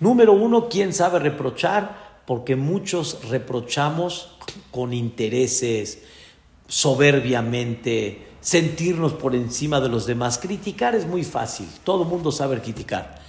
[0.00, 2.22] Número uno, ¿quién sabe reprochar?
[2.26, 4.36] Porque muchos reprochamos
[4.70, 6.02] con intereses,
[6.68, 10.38] soberbiamente, sentirnos por encima de los demás.
[10.38, 13.20] Criticar es muy fácil, todo el mundo sabe criticar,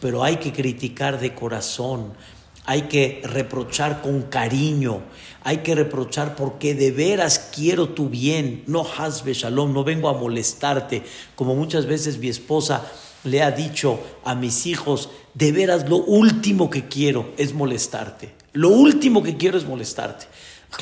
[0.00, 2.14] pero hay que criticar de corazón,
[2.68, 5.00] hay que reprochar con cariño,
[5.42, 10.12] hay que reprochar porque de veras quiero tu bien, no hasbe shalom, no vengo a
[10.12, 11.02] molestarte,
[11.34, 12.84] como muchas veces mi esposa
[13.24, 18.68] le ha dicho a mis hijos, de veras lo último que quiero es molestarte, lo
[18.68, 20.26] último que quiero es molestarte,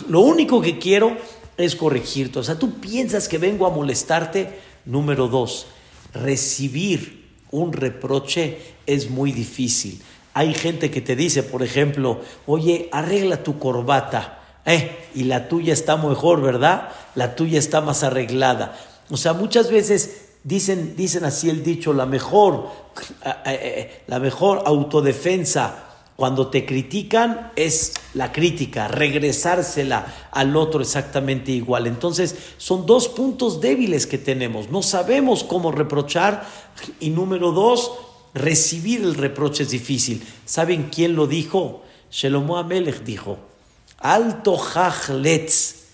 [0.08, 1.16] lo único que quiero
[1.56, 2.40] es corregirte.
[2.40, 4.58] O sea, tú piensas que vengo a molestarte.
[4.84, 5.68] Número dos,
[6.12, 10.02] recibir un reproche es muy difícil.
[10.36, 14.60] Hay gente que te dice, por ejemplo, oye, arregla tu corbata.
[14.66, 16.90] Eh, y la tuya está mejor, ¿verdad?
[17.14, 18.76] La tuya está más arreglada.
[19.08, 22.68] O sea, muchas veces Dicen, dicen así el dicho, la mejor,
[23.24, 31.50] eh, eh, la mejor autodefensa cuando te critican es la crítica, regresársela al otro exactamente
[31.50, 31.88] igual.
[31.88, 34.70] Entonces, son dos puntos débiles que tenemos.
[34.70, 36.46] No sabemos cómo reprochar
[37.00, 37.90] y número dos,
[38.36, 40.22] recibir el reproche es difícil.
[40.44, 41.82] ¿Saben quién lo dijo?
[42.10, 43.38] Shelomo Amelech dijo,
[43.98, 45.86] Alto hachletz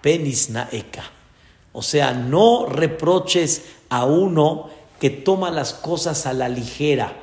[0.00, 1.04] penis naeka.
[1.72, 7.16] O sea, no reproches a uno que toma las cosas a la ligera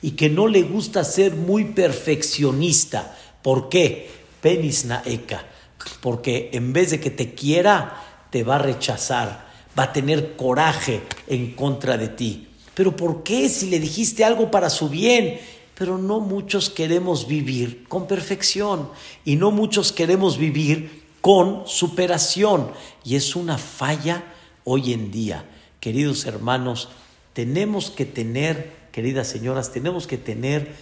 [0.00, 3.16] y que no le gusta ser muy perfeccionista.
[3.42, 4.10] ¿Por qué?
[4.40, 5.44] Penis naeka.
[6.00, 9.48] Porque en vez de que te quiera, te va a rechazar,
[9.78, 12.47] va a tener coraje en contra de ti.
[12.78, 15.40] Pero ¿por qué si le dijiste algo para su bien?
[15.74, 18.90] Pero no muchos queremos vivir con perfección
[19.24, 22.70] y no muchos queremos vivir con superación.
[23.04, 24.22] Y es una falla
[24.62, 25.44] hoy en día.
[25.80, 26.88] Queridos hermanos,
[27.32, 30.72] tenemos que tener queridas señoras, tenemos que tener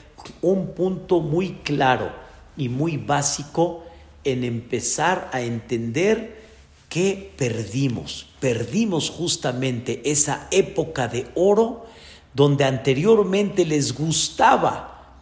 [0.42, 2.12] un punto muy claro
[2.58, 3.84] y muy básico
[4.22, 6.45] en empezar a entender
[6.88, 8.26] que perdimos.
[8.40, 11.86] Perdimos justamente esa época de oro
[12.34, 15.14] donde anteriormente les gustaba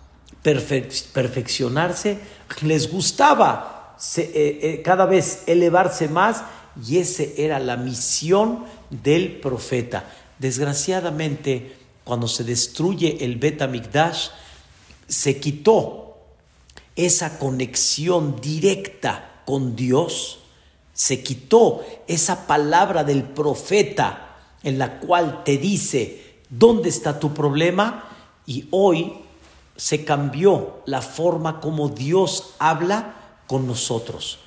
[0.42, 2.18] perfeccionarse,
[2.62, 6.42] les gustaba eh, eh, cada vez elevarse más
[6.84, 10.04] y esa era la misión del profeta.
[10.38, 13.62] Desgraciadamente, cuando se destruye el Bet
[15.06, 16.18] se quitó
[16.96, 20.40] esa conexión directa con Dios,
[20.94, 28.04] se quitó esa palabra del profeta en la cual te dice dónde está tu problema
[28.46, 29.12] y hoy
[29.76, 33.14] se cambió la forma como Dios habla
[33.46, 34.38] con nosotros.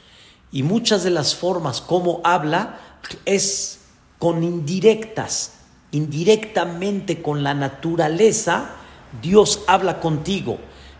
[0.52, 2.80] Y muchas de las formas como habla
[3.26, 3.80] es
[4.18, 5.54] con indirectas,
[5.92, 8.72] indirectamente con la naturaleza,
[9.22, 10.58] Dios habla contigo,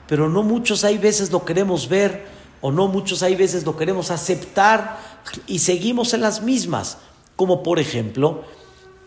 [0.08, 2.26] pero no muchos hay veces lo queremos ver
[2.62, 6.98] o no muchos hay veces lo queremos aceptar y seguimos en las mismas,
[7.36, 8.44] como por ejemplo,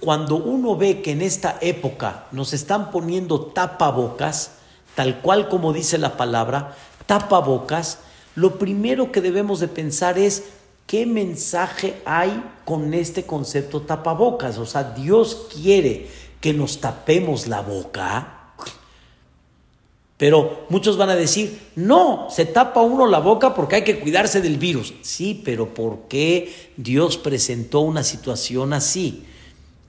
[0.00, 4.52] cuando uno ve que en esta época nos están poniendo tapabocas,
[4.94, 7.98] tal cual como dice la palabra, tapabocas,
[8.34, 10.44] lo primero que debemos de pensar es
[10.86, 14.58] ¿qué mensaje hay con este concepto tapabocas?
[14.58, 16.08] O sea, Dios quiere
[16.40, 18.39] que nos tapemos la boca.
[20.20, 24.42] Pero muchos van a decir, no, se tapa uno la boca porque hay que cuidarse
[24.42, 24.92] del virus.
[25.00, 29.24] Sí, pero ¿por qué Dios presentó una situación así?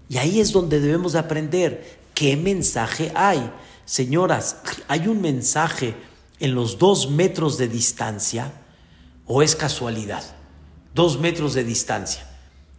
[0.07, 3.51] Y ahí es donde debemos de aprender qué mensaje hay.
[3.83, 5.95] Señoras, ¿hay un mensaje
[6.39, 8.53] en los dos metros de distancia
[9.27, 10.23] o es casualidad?
[10.93, 12.27] dos metros de distancia.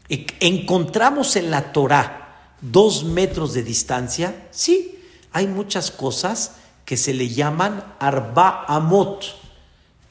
[0.09, 4.49] ¿Encontramos en la Torah dos metros de distancia?
[4.51, 4.99] Sí,
[5.33, 6.53] hay muchas cosas
[6.85, 9.25] que se le llaman arba amot,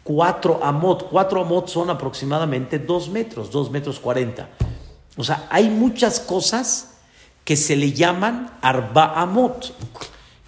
[0.04, 1.10] cuatro amot.
[1.10, 4.50] Cuatro amot son aproximadamente dos metros, dos metros cuarenta.
[5.18, 6.92] O sea, hay muchas cosas
[7.44, 9.74] que se le llaman arba amot.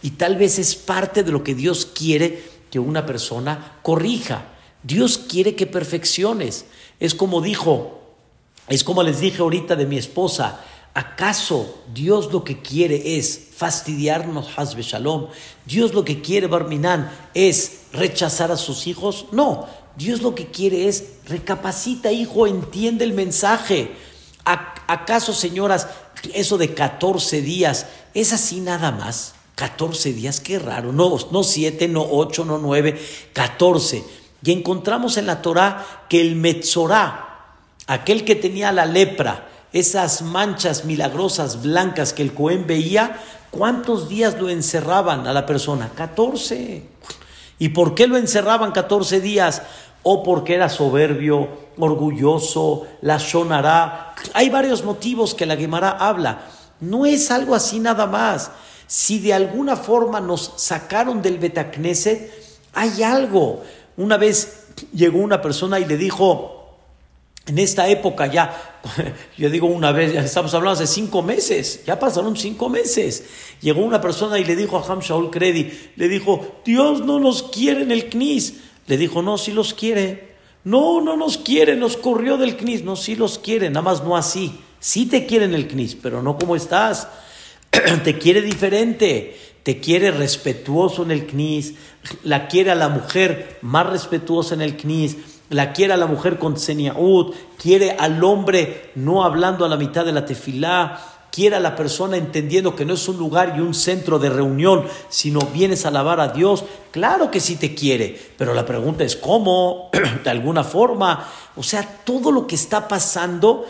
[0.01, 4.45] Y tal vez es parte de lo que Dios quiere que una persona corrija.
[4.83, 6.65] Dios quiere que perfecciones.
[6.99, 8.01] Es como dijo,
[8.67, 14.47] es como les dije ahorita de mi esposa, ¿acaso Dios lo que quiere es fastidiarnos,
[14.55, 15.27] Hazbe Shalom?
[15.65, 19.25] ¿Dios lo que quiere, Barminan, es rechazar a sus hijos?
[19.31, 23.91] No, Dios lo que quiere es recapacita, hijo, entiende el mensaje.
[24.45, 25.87] ¿Acaso, señoras,
[26.33, 29.35] eso de 14 días es así nada más?
[29.55, 30.91] 14 días, qué raro.
[30.91, 32.99] No, no 7, no 8, no 9,
[33.33, 34.03] 14.
[34.43, 37.55] Y encontramos en la Torá que el Metzorá,
[37.87, 44.39] aquel que tenía la lepra, esas manchas milagrosas blancas que el Cohen veía, ¿cuántos días
[44.39, 45.89] lo encerraban a la persona?
[45.95, 46.83] 14.
[47.57, 49.63] ¿Y por qué lo encerraban 14 días?
[50.03, 54.13] O porque era soberbio, orgulloso, la shonará.
[54.33, 56.45] Hay varios motivos que la Gemara habla.
[56.79, 58.51] No es algo así nada más.
[58.85, 62.31] Si de alguna forma nos sacaron del Betacneset,
[62.73, 63.63] hay algo.
[63.97, 66.62] Una vez llegó una persona y le dijo,
[67.45, 68.79] en esta época ya,
[69.37, 73.25] yo digo una vez, ya estamos hablando hace cinco meses, ya pasaron cinco meses.
[73.61, 77.43] Llegó una persona y le dijo a Ham Shaul Kredi, le dijo, Dios no nos
[77.43, 78.55] quiere en el CNIS.
[78.87, 80.33] Le dijo, no, sí los quiere.
[80.65, 82.83] No, no nos quiere, nos corrió del CNIS.
[82.83, 84.59] No, sí los quiere, nada más no así.
[84.79, 87.07] Sí te quiere en el CNIS, pero no como estás.
[88.03, 91.75] te quiere diferente te quiere respetuoso en el CNIS,
[92.23, 95.17] la quiere a la mujer más respetuosa en el CNIS,
[95.49, 100.05] la quiere a la mujer con seniaud, quiere al hombre no hablando a la mitad
[100.05, 100.99] de la tefilá,
[101.33, 105.39] quiera la persona entendiendo que no es un lugar y un centro de reunión, sino
[105.41, 109.89] vienes a alabar a Dios, claro que sí te quiere, pero la pregunta es cómo,
[110.23, 113.65] de alguna forma, o sea, todo lo que está pasando,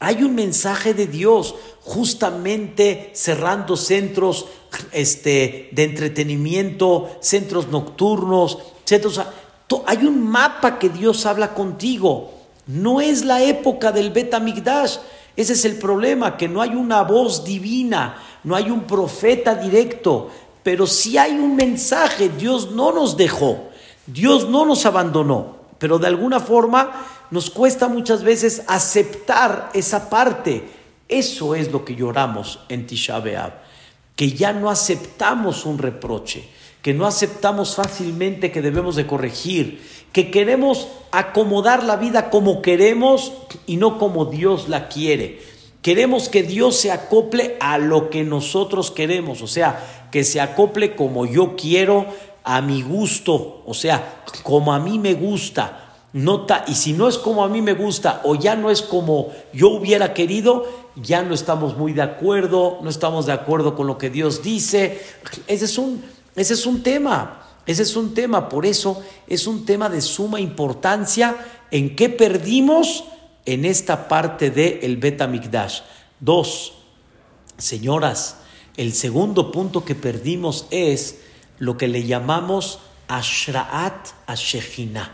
[0.00, 4.46] hay un mensaje de Dios justamente cerrando centros
[4.92, 9.20] este, de entretenimiento, centros nocturnos, centros...
[9.86, 12.32] Hay un mapa que Dios habla contigo.
[12.66, 14.98] No es la época del Betamigdash.
[15.36, 20.30] Ese es el problema, que no hay una voz divina, no hay un profeta directo,
[20.62, 22.28] pero sí hay un mensaje.
[22.28, 23.70] Dios no nos dejó,
[24.06, 30.68] Dios no nos abandonó, pero de alguna forma nos cuesta muchas veces aceptar esa parte.
[31.08, 33.22] Eso es lo que lloramos en Tisha
[34.14, 36.46] que ya no aceptamos un reproche,
[36.82, 39.80] que no aceptamos fácilmente que debemos de corregir,
[40.12, 43.32] que queremos acomodar la vida como queremos
[43.66, 45.40] y no como Dios la quiere.
[45.80, 50.94] Queremos que Dios se acople a lo que nosotros queremos, o sea, que se acople
[50.94, 52.06] como yo quiero,
[52.44, 55.78] a mi gusto, o sea, como a mí me gusta.
[56.12, 59.32] Nota, y si no es como a mí me gusta o ya no es como
[59.54, 63.96] yo hubiera querido, ya no estamos muy de acuerdo, no estamos de acuerdo con lo
[63.96, 65.00] que Dios dice.
[65.46, 66.04] Ese es un,
[66.34, 67.38] ese es un tema.
[67.64, 71.36] Ese es un tema, por eso es un tema de suma importancia
[71.70, 73.04] en qué perdimos
[73.46, 75.80] en esta parte del el Betamigdash.
[76.18, 76.74] Dos,
[77.58, 78.38] señoras,
[78.76, 81.20] el segundo punto que perdimos es
[81.58, 85.12] lo que le llamamos Ashraat Ashechina.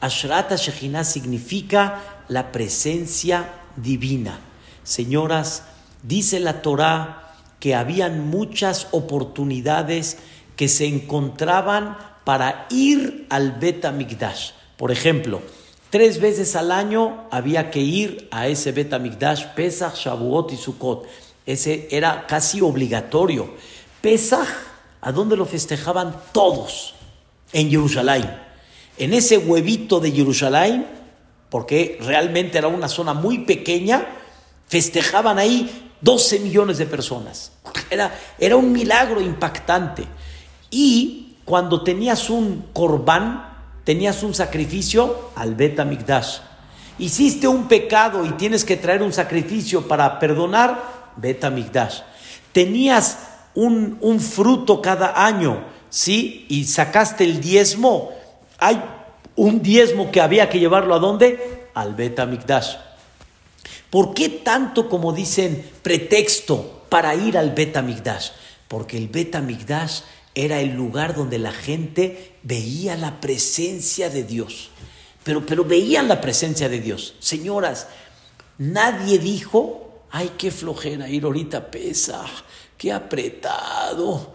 [0.00, 4.40] Ashraat Ashechina significa la presencia divina.
[4.82, 5.64] Señoras,
[6.02, 10.18] dice la Torah que habían muchas oportunidades
[10.56, 14.50] que se encontraban para ir al Bet Amigdash.
[14.76, 15.42] Por ejemplo,
[15.90, 21.06] tres veces al año había que ir a ese Bet Amigdash, Pesach, Shavuot y Sukkot.
[21.46, 23.50] Ese era casi obligatorio.
[24.00, 24.48] Pesach,
[25.00, 26.94] ¿a dónde lo festejaban todos?
[27.52, 28.30] En Jerusalén.
[28.98, 30.86] En ese huevito de Jerusalén,
[31.50, 34.06] porque realmente era una zona muy pequeña,
[34.68, 37.52] festejaban ahí 12 millones de personas.
[37.90, 40.04] Era, era un milagro impactante.
[40.72, 43.52] Y cuando tenías un corbán,
[43.84, 46.38] tenías un sacrificio al Betamigdash.
[46.98, 52.00] Hiciste un pecado y tienes que traer un sacrificio para perdonar, Betamigdash.
[52.52, 53.18] Tenías
[53.54, 56.46] un, fruto cada año, ¿sí?
[56.48, 58.10] Y sacaste el diezmo.
[58.58, 58.82] Hay
[59.36, 61.68] un diezmo que había que llevarlo a dónde?
[61.74, 62.76] Al Betamigdash.
[63.90, 68.30] ¿Por qué tanto, como dicen, pretexto para ir al Betamigdash?
[68.68, 70.00] Porque el Betamigdash
[70.34, 74.70] era el lugar donde la gente veía la presencia de Dios.
[75.24, 77.14] Pero, pero veían la presencia de Dios.
[77.18, 77.86] Señoras,
[78.58, 82.24] nadie dijo, ay, qué flojera ir ahorita pesa,
[82.76, 84.32] qué apretado.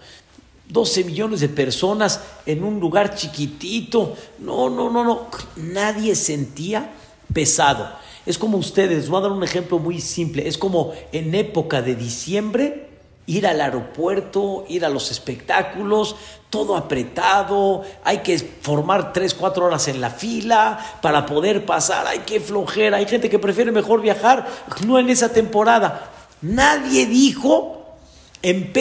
[0.70, 4.16] 12 millones de personas en un lugar chiquitito.
[4.40, 5.28] No, no, no, no.
[5.56, 6.92] Nadie sentía
[7.34, 7.90] pesado.
[8.26, 10.48] Es como ustedes, voy a dar un ejemplo muy simple.
[10.48, 12.87] Es como en época de diciembre
[13.28, 16.16] ir al aeropuerto, ir a los espectáculos,
[16.50, 22.20] todo apretado, hay que formar tres, cuatro horas en la fila para poder pasar, hay
[22.20, 24.48] que flojera, hay gente que prefiere mejor viajar,
[24.86, 26.10] no en esa temporada.
[26.42, 27.98] Nadie dijo
[28.42, 28.72] en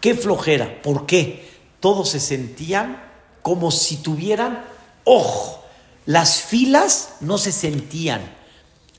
[0.00, 0.80] qué flojera.
[0.82, 1.46] ¿Por qué?
[1.80, 3.02] Todos se sentían
[3.42, 4.64] como si tuvieran,
[5.04, 5.62] ojo,
[6.06, 8.34] las filas no se sentían,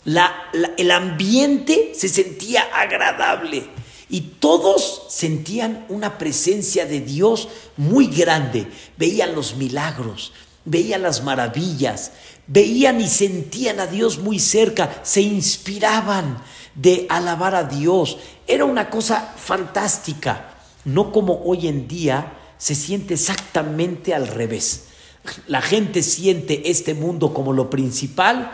[0.06, 3.79] el ambiente se sentía agradable
[4.10, 7.48] y todos sentían una presencia de Dios
[7.78, 8.68] muy grande.
[8.98, 10.34] Veían los milagros,
[10.66, 12.12] veían las maravillas,
[12.48, 16.42] veían y sentían a Dios muy cerca, se inspiraban
[16.74, 18.18] de alabar a Dios.
[18.48, 20.56] Era una cosa fantástica,
[20.86, 24.86] no como hoy en día se siente exactamente al revés.
[25.48, 28.52] La gente siente este mundo como lo principal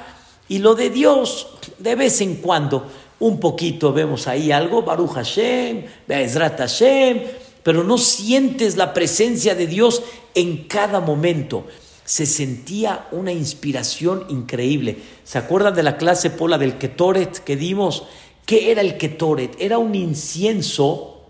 [0.49, 1.47] y lo de Dios
[1.79, 7.21] de vez en cuando un poquito vemos ahí algo, Baruch Hashem, Be'ezrat Hashem,
[7.63, 10.03] pero no sientes la presencia de Dios
[10.33, 11.65] en cada momento.
[12.03, 14.97] Se sentía una inspiración increíble.
[15.23, 18.03] ¿Se acuerdan de la clase pola del Ketoret que dimos?
[18.45, 19.55] ¿Qué era el Ketoret?
[19.59, 21.23] Era un incienso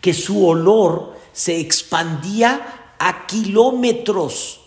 [0.00, 4.60] que su olor se expandía a kilómetros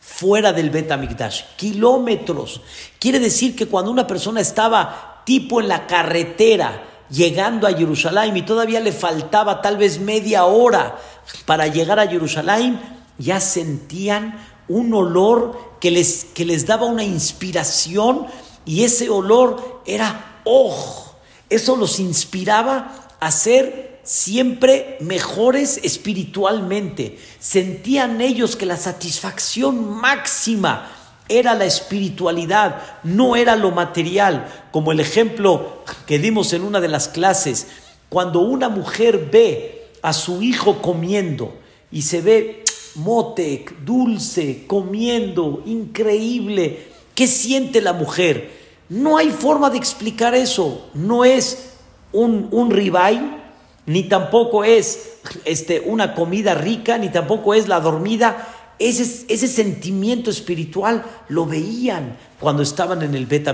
[0.00, 2.60] fuera del Betamikdash, kilómetros.
[2.98, 8.42] Quiere decir que cuando una persona estaba tipo en la carretera llegando a Jerusalén y
[8.42, 10.98] todavía le faltaba tal vez media hora
[11.46, 12.80] para llegar a Jerusalén,
[13.18, 18.26] ya sentían un olor que les, que les daba una inspiración
[18.64, 21.12] y ese olor era, oh,
[21.50, 27.18] Eso los inspiraba a ser siempre mejores espiritualmente.
[27.38, 30.90] Sentían ellos que la satisfacción máxima
[31.28, 36.88] era la espiritualidad, no era lo material, como el ejemplo que dimos en una de
[36.88, 37.68] las clases,
[38.08, 41.54] cuando una mujer ve a su hijo comiendo
[41.90, 42.64] y se ve
[42.96, 48.50] motec, dulce, comiendo, increíble, ¿qué siente la mujer?
[48.88, 51.70] No hay forma de explicar eso, no es
[52.12, 53.44] un, un ribeye,
[53.86, 60.30] ni tampoco es este, una comida rica, ni tampoco es la dormida, ese, ese sentimiento
[60.30, 63.48] espiritual lo veían cuando estaban en el Bet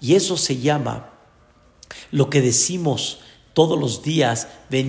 [0.00, 1.10] Y eso se llama
[2.10, 3.20] lo que decimos
[3.52, 4.84] todos los días, que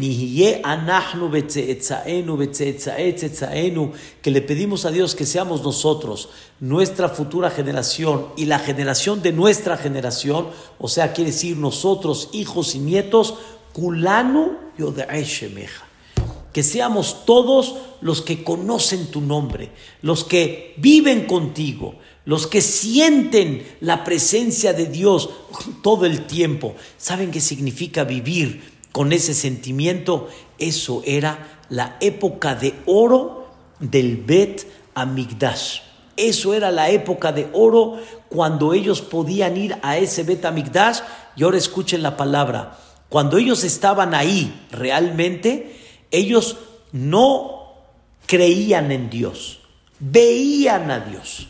[4.32, 6.30] le pedimos a Dios que seamos nosotros,
[6.60, 12.76] nuestra futura generación y la generación de nuestra generación, o sea, quiere decir nosotros, hijos
[12.76, 13.34] y nietos,
[13.74, 15.91] kulanu yoda'eshemeja
[16.54, 19.72] que seamos todos los que conocen tu nombre,
[20.02, 21.96] los que viven contigo,
[22.26, 25.30] los que sienten la presencia de Dios
[25.84, 26.76] todo el tiempo.
[26.98, 30.30] ¿Saben qué significa vivir con ese sentimiento?
[30.58, 33.48] Eso era la época de oro
[33.80, 35.80] del Bet Amigdash.
[36.18, 37.98] Eso era la época de oro
[38.30, 41.00] cuando ellos podían ir a ese Bet Amigdash.
[41.36, 42.78] Y ahora escuchen la palabra.
[43.10, 45.81] Cuando ellos estaban ahí realmente,
[46.12, 46.58] ellos
[46.92, 47.74] no
[48.26, 49.62] creían en Dios,
[50.00, 51.48] veían a Dios.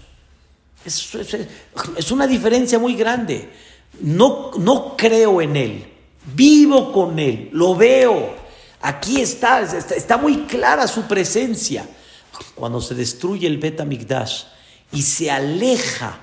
[0.85, 3.49] Es, una diferencia muy grande.
[3.99, 5.85] No, no creo en Él,
[6.33, 8.35] vivo con Él, lo veo.
[8.81, 11.87] Aquí está, está, muy clara su presencia.
[12.55, 14.45] Cuando se destruye el Betamigdash
[14.91, 16.19] y se aleja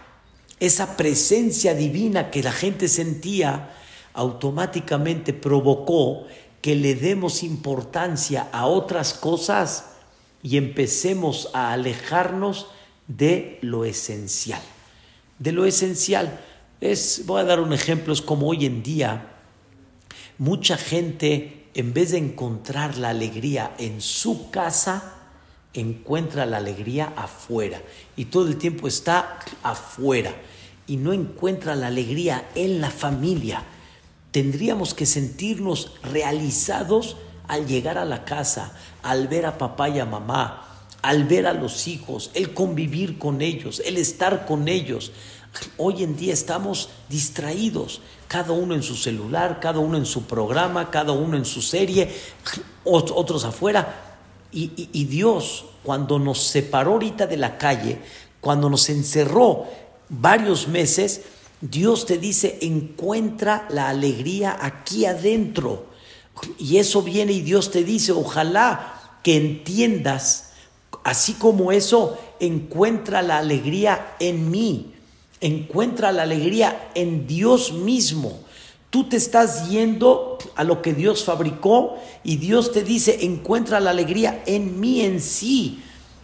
[0.59, 3.71] esa presencia divina que la gente sentía,
[4.15, 6.27] automáticamente provocó
[6.69, 9.87] que le demos importancia a otras cosas
[10.43, 12.67] y empecemos a alejarnos
[13.07, 14.61] de lo esencial.
[15.39, 16.39] De lo esencial.
[16.83, 19.33] Es, voy a dar un ejemplo, es como hoy en día
[20.37, 25.15] mucha gente, en vez de encontrar la alegría en su casa,
[25.73, 27.81] encuentra la alegría afuera.
[28.15, 30.35] Y todo el tiempo está afuera.
[30.87, 33.65] Y no encuentra la alegría en la familia
[34.31, 37.17] tendríamos que sentirnos realizados
[37.47, 38.73] al llegar a la casa,
[39.03, 40.65] al ver a papá y a mamá,
[41.03, 45.13] al ver a los hijos, el convivir con ellos, el estar con ellos.
[45.79, 50.91] Hoy en día estamos distraídos, cada uno en su celular, cada uno en su programa,
[50.91, 52.15] cada uno en su serie,
[52.85, 54.05] otros afuera.
[54.53, 58.01] Y, y Dios, cuando nos separó ahorita de la calle,
[58.41, 59.67] cuando nos encerró
[60.11, 61.23] varios meses,
[61.61, 65.87] Dios te dice, encuentra la alegría aquí adentro.
[66.59, 70.53] Y eso viene y Dios te dice, ojalá que entiendas,
[71.03, 74.93] así como eso, encuentra la alegría en mí,
[75.41, 78.41] encuentra la alegría en Dios mismo.
[78.91, 83.91] Tú te estás yendo a lo que Dios fabricó y Dios te dice, encuentra la
[83.91, 85.83] alegría en mí, en sí.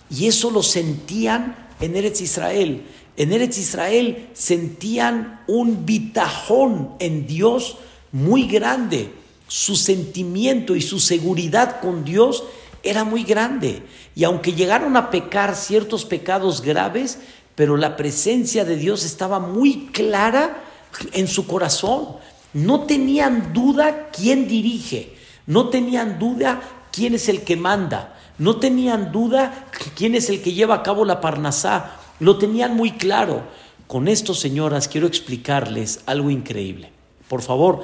[0.08, 2.84] Y eso lo sentían en Eretz Israel.
[3.16, 7.76] En Eretz Israel sentían un bitajón en Dios
[8.12, 9.12] muy grande.
[9.46, 12.44] Su sentimiento y su seguridad con Dios
[12.82, 13.82] era muy grande.
[14.16, 17.18] Y aunque llegaron a pecar ciertos pecados graves,
[17.54, 20.64] pero la presencia de Dios estaba muy clara
[21.12, 22.16] en su corazón.
[22.52, 25.14] No tenían duda quién dirige,
[25.46, 26.62] no tenían duda
[26.92, 31.04] quién es el que manda, no tenían duda quién es el que lleva a cabo
[31.04, 33.42] la parnasá, lo tenían muy claro.
[33.86, 36.90] Con esto, señoras, quiero explicarles algo increíble.
[37.28, 37.82] Por favor,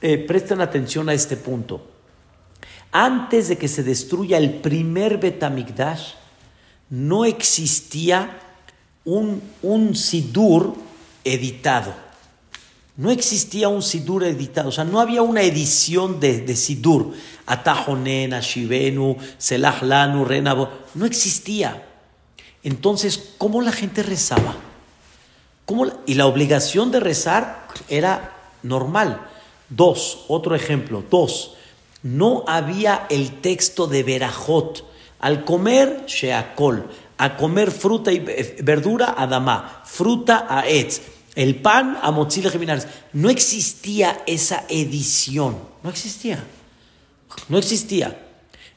[0.00, 1.86] eh, presten atención a este punto.
[2.90, 6.12] Antes de que se destruya el primer Betamigdash,
[6.90, 8.38] no existía
[9.04, 10.74] un, un Sidur
[11.24, 11.94] editado.
[12.96, 17.14] No existía un Sidur editado, o sea, no había una edición de, de Sidur.
[17.46, 20.68] Atajonen, Ashivenu, Selah Lanu, Renabo.
[20.94, 21.91] No existía.
[22.62, 24.56] Entonces, ¿cómo la gente rezaba?
[25.64, 29.28] ¿Cómo y la obligación de rezar era normal.
[29.68, 31.54] Dos, otro ejemplo, dos,
[32.02, 34.84] no había el texto de Berajot.
[35.20, 36.90] Al comer, Sheakol.
[37.18, 39.82] A comer fruta y verdura, Adamá.
[39.84, 41.00] Fruta, a Etz.
[41.34, 42.88] El pan, a Motzile Geminares.
[43.12, 45.56] No existía esa edición.
[45.82, 46.44] No existía.
[47.48, 48.18] No existía.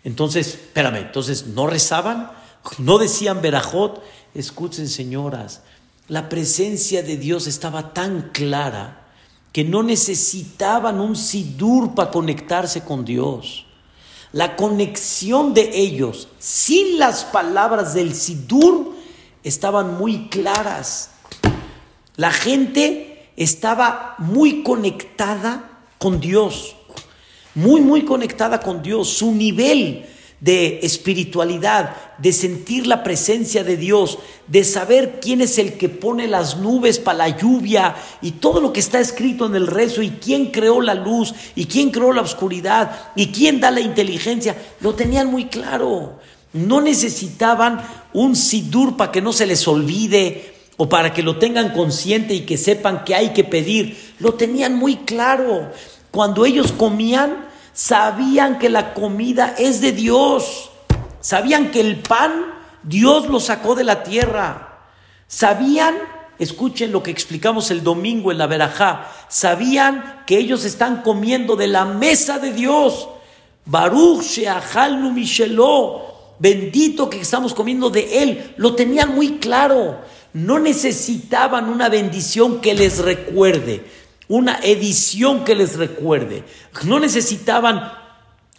[0.03, 2.31] Entonces, espérame, entonces, ¿no rezaban?
[2.77, 4.03] No decían Berajot,
[4.33, 5.61] escuchen señoras,
[6.07, 9.05] la presencia de Dios estaba tan clara
[9.51, 13.65] que no necesitaban un sidur para conectarse con Dios.
[14.31, 18.93] La conexión de ellos sin las palabras del sidur
[19.43, 21.11] estaban muy claras.
[22.17, 26.75] La gente estaba muy conectada con Dios,
[27.53, 29.07] muy, muy conectada con Dios.
[29.09, 30.05] Su nivel
[30.39, 36.27] de espiritualidad, de sentir la presencia de Dios, de saber quién es el que pone
[36.27, 40.11] las nubes para la lluvia y todo lo que está escrito en el rezo y
[40.11, 44.93] quién creó la luz y quién creó la oscuridad y quién da la inteligencia, lo
[44.93, 46.19] tenían muy claro.
[46.53, 47.81] No necesitaban
[48.13, 52.41] un sidur para que no se les olvide o para que lo tengan consciente y
[52.41, 53.97] que sepan que hay que pedir.
[54.19, 55.71] Lo tenían muy claro.
[56.11, 57.45] Cuando ellos comían,
[57.75, 60.71] sabían que la comida es de Dios.
[61.19, 64.79] Sabían que el pan Dios lo sacó de la tierra.
[65.27, 65.95] Sabían,
[66.39, 71.67] escuchen lo que explicamos el domingo en la Verajá, sabían que ellos están comiendo de
[71.67, 73.09] la mesa de Dios.
[73.65, 78.53] Baruch Sheahalnu Micheló, bendito que estamos comiendo de Él.
[78.57, 79.99] Lo tenían muy claro.
[80.33, 83.83] No necesitaban una bendición que les recuerde
[84.27, 86.43] una edición que les recuerde.
[86.83, 87.91] No necesitaban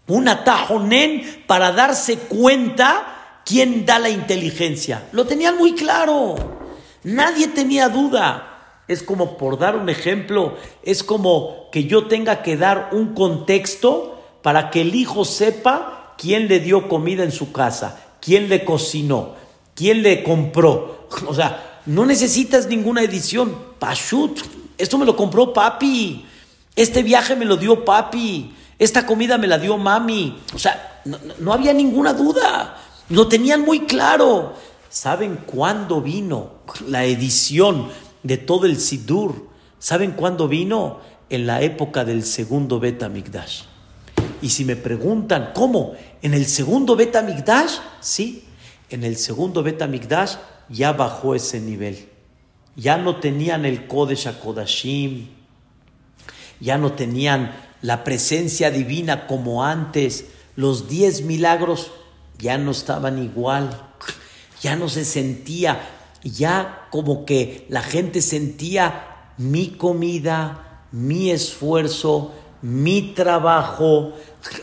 [0.06, 5.08] un atajonén para darse cuenta quién da la inteligencia.
[5.12, 6.36] Lo tenían muy claro.
[7.04, 8.82] Nadie tenía duda.
[8.88, 14.22] Es como, por dar un ejemplo, es como que yo tenga que dar un contexto
[14.42, 19.34] para que el hijo sepa quién le dio comida en su casa, quién le cocinó,
[19.74, 21.08] quién le compró.
[21.26, 23.56] O sea, no necesitas ninguna edición.
[23.80, 24.40] Pashut,
[24.78, 26.24] esto me lo compró papi.
[26.74, 28.54] Este viaje me lo dio papi.
[28.78, 30.38] Esta comida me la dio mami.
[30.54, 31.02] O sea,
[31.38, 32.76] no, había ninguna duda.
[33.08, 34.54] Lo tenían muy claro.
[34.90, 37.88] ¿Saben cuándo vino la edición
[38.22, 39.48] de todo el Sidur?
[39.78, 41.00] ¿Saben cuándo vino?
[41.28, 43.62] En la época del segundo Beta Migdash.
[44.42, 45.94] Y si me preguntan, ¿cómo?
[46.22, 47.78] ¿En el segundo Beta Migdash?
[48.00, 48.44] Sí,
[48.90, 50.34] en el segundo Beta Migdash
[50.68, 52.08] ya bajó ese nivel
[52.76, 55.28] ya no tenían el Kodesh HaKodashim,
[56.60, 61.90] ya no tenían la presencia divina como antes, los diez milagros
[62.38, 63.70] ya no estaban igual,
[64.60, 65.80] ya no se sentía,
[66.22, 74.12] ya como que la gente sentía mi comida, mi esfuerzo, mi trabajo,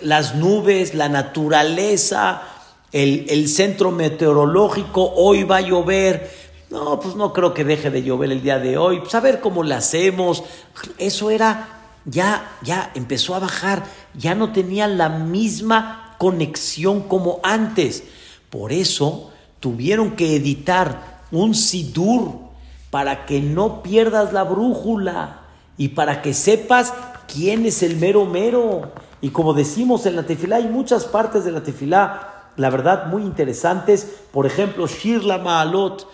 [0.02, 2.44] las nubes, la naturaleza,
[2.92, 6.30] el centro meteorológico, hoy va a llover,
[6.74, 9.00] no, pues no creo que deje de llover el día de hoy.
[9.00, 10.44] Pues a ver cómo lo hacemos.
[10.98, 13.84] Eso era, ya, ya empezó a bajar.
[14.16, 18.04] Ya no tenía la misma conexión como antes.
[18.50, 22.40] Por eso tuvieron que editar un sidur
[22.90, 25.42] para que no pierdas la brújula
[25.78, 26.92] y para que sepas
[27.32, 28.94] quién es el mero mero.
[29.22, 33.22] Y como decimos en la tefilá, hay muchas partes de la tefilá, la verdad, muy
[33.22, 34.22] interesantes.
[34.32, 36.08] Por ejemplo, Shirla Maalot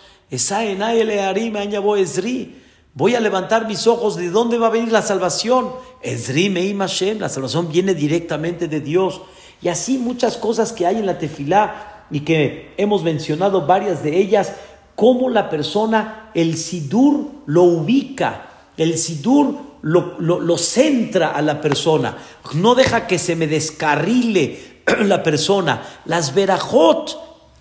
[2.92, 5.70] Voy a levantar mis ojos de dónde va a venir la salvación.
[6.02, 9.20] Esri Meim Hashem, la salvación viene directamente de Dios.
[9.62, 14.18] Y así muchas cosas que hay en la tefilá y que hemos mencionado varias de
[14.18, 14.52] ellas,
[14.96, 22.18] cómo la persona, el sidur lo ubica, el sidur lo, lo centra a la persona,
[22.54, 25.82] no deja que se me descarrile la persona.
[26.04, 27.18] Las verajot,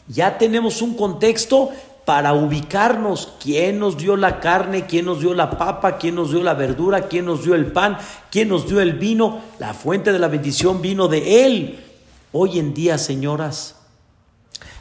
[0.07, 1.69] ya tenemos un contexto
[2.09, 6.41] para ubicarnos quién nos dio la carne, quién nos dio la papa, quién nos dio
[6.41, 7.99] la verdura, quién nos dio el pan,
[8.31, 9.43] quién nos dio el vino.
[9.59, 11.85] La fuente de la bendición vino de Él.
[12.31, 13.75] Hoy en día, señoras,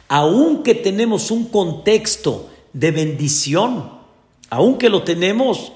[0.07, 3.91] aunque tenemos un contexto de bendición,
[4.49, 5.71] aunque lo tenemos,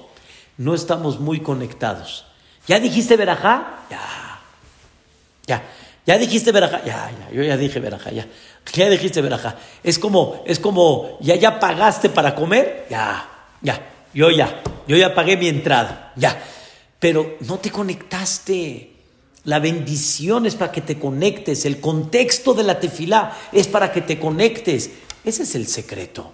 [0.58, 2.26] no estamos muy conectados.
[2.66, 3.84] ¿Ya dijiste verajá?
[3.88, 4.00] Ya.
[5.46, 5.62] Ya.
[6.04, 6.84] ¿Ya dijiste verajá?
[6.84, 7.30] Ya, ya.
[7.32, 8.26] Yo ya dije verajá, ya.
[8.72, 9.56] Ya dijiste veraja.
[9.82, 12.86] Es como, es como, ya, ya pagaste para comer.
[12.90, 13.28] Ya,
[13.60, 13.90] ya.
[14.12, 14.62] Yo ya.
[14.86, 16.12] Yo ya pagué mi entrada.
[16.16, 16.42] Ya.
[16.98, 18.90] Pero no te conectaste.
[19.44, 21.66] La bendición es para que te conectes.
[21.66, 24.90] El contexto de la tefilá es para que te conectes.
[25.24, 26.32] Ese es el secreto.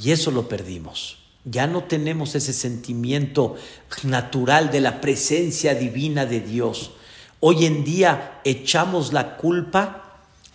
[0.00, 1.18] Y eso lo perdimos.
[1.44, 3.56] Ya no tenemos ese sentimiento
[4.02, 6.92] natural de la presencia divina de Dios.
[7.40, 9.99] Hoy en día echamos la culpa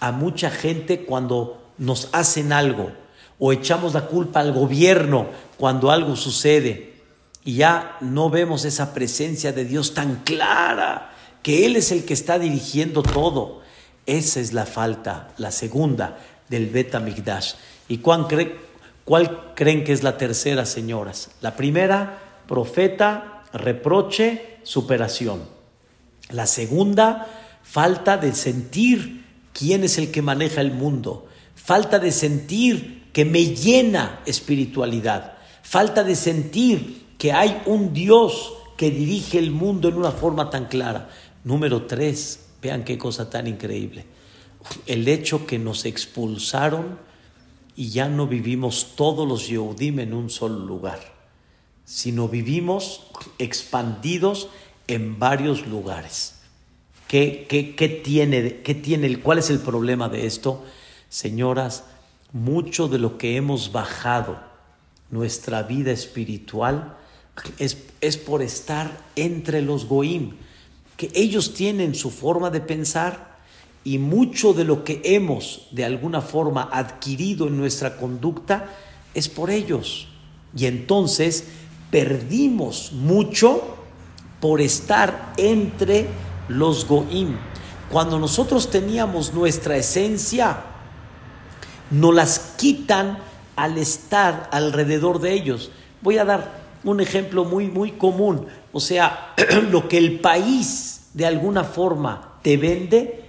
[0.06, 2.92] a mucha gente cuando nos hacen algo
[3.40, 6.94] o echamos la culpa al gobierno cuando algo sucede
[7.44, 12.14] y ya no vemos esa presencia de Dios tan clara, que Él es el que
[12.14, 13.62] está dirigiendo todo.
[14.06, 17.54] Esa es la falta, la segunda del Beta Migdash.
[17.88, 18.28] ¿Y cuál,
[19.06, 21.32] cuál creen que es la tercera, señoras?
[21.42, 25.50] La primera, profeta reproche, superación.
[26.30, 27.26] La segunda,
[27.64, 29.25] falta de sentir
[29.58, 31.28] quién es el que maneja el mundo.
[31.56, 35.38] Falta de sentir que me llena espiritualidad.
[35.64, 40.66] Falta de sentir que hay un Dios que dirige el mundo en una forma tan
[40.66, 41.10] clara.
[41.46, 44.06] Número tres, vean qué cosa tan increíble.
[44.86, 47.00] El hecho que nos expulsaron
[47.78, 51.00] y ya no vivimos todos los Yehudim en un solo lugar,
[51.86, 53.04] sino vivimos
[53.38, 54.50] expandidos
[54.88, 56.35] en varios lugares.
[57.16, 60.66] ¿Qué, tiene, qué tiene, ¿Cuál es el problema de esto?
[61.08, 61.86] Señoras,
[62.34, 64.38] mucho de lo que hemos bajado
[65.12, 66.98] nuestra vida espiritual
[67.58, 70.34] es, es por estar entre los goim,
[70.98, 73.38] que ellos tienen su forma de pensar
[73.86, 78.76] y mucho de lo que hemos de alguna forma adquirido en nuestra conducta
[79.14, 80.10] es por ellos.
[80.54, 81.46] Y entonces
[81.92, 83.78] perdimos mucho
[84.42, 86.08] por estar entre
[86.48, 87.38] los goim.
[87.90, 90.58] Cuando nosotros teníamos nuestra esencia,
[91.92, 93.20] nos las quitan
[93.56, 95.72] al estar alrededor de ellos.
[96.02, 98.48] Voy a dar un ejemplo muy, muy común.
[98.74, 99.34] O sea,
[99.70, 103.24] lo que el país de alguna forma te vende,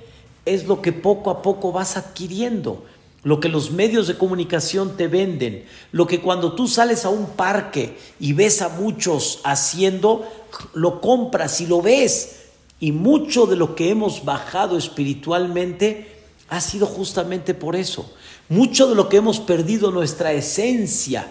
[0.44, 2.84] es lo que poco a poco vas adquiriendo,
[3.22, 7.26] lo que los medios de comunicación te venden, lo que cuando tú sales a un
[7.30, 10.26] parque y ves a muchos haciendo,
[10.74, 12.45] lo compras y lo ves.
[12.78, 16.16] Y mucho de lo que hemos bajado espiritualmente
[16.48, 18.12] ha sido justamente por eso.
[18.48, 21.26] Mucho de lo que hemos perdido nuestra esencia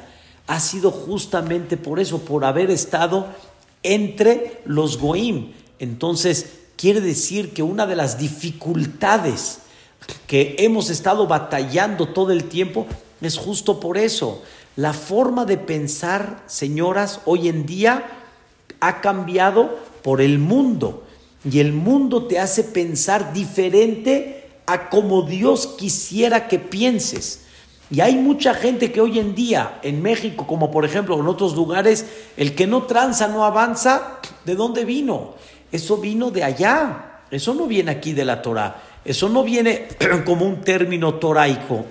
[0.47, 3.27] ha sido justamente por eso, por haber estado
[3.83, 5.53] entre los goim.
[5.79, 9.59] Entonces, quiere decir que una de las dificultades
[10.27, 12.85] que hemos estado batallando todo el tiempo
[13.21, 14.41] es justo por eso.
[14.75, 18.05] La forma de pensar, señoras, hoy en día
[18.81, 21.04] ha cambiado por el mundo
[21.49, 27.41] y el mundo te hace pensar diferente a como Dios quisiera que pienses.
[27.91, 31.53] Y hay mucha gente que hoy en día, en México, como por ejemplo en otros
[31.55, 35.35] lugares, el que no tranza, no avanza, ¿de dónde vino?
[35.71, 39.87] Eso vino de allá, eso no viene aquí de la Torah, eso no viene
[40.25, 41.85] como un término toraico.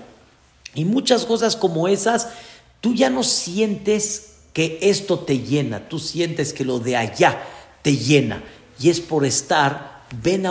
[0.75, 2.31] Y muchas cosas como esas,
[2.81, 7.41] tú ya no sientes que esto te llena, tú sientes que lo de allá
[7.83, 8.43] te llena.
[8.79, 10.47] Y es por estar Ben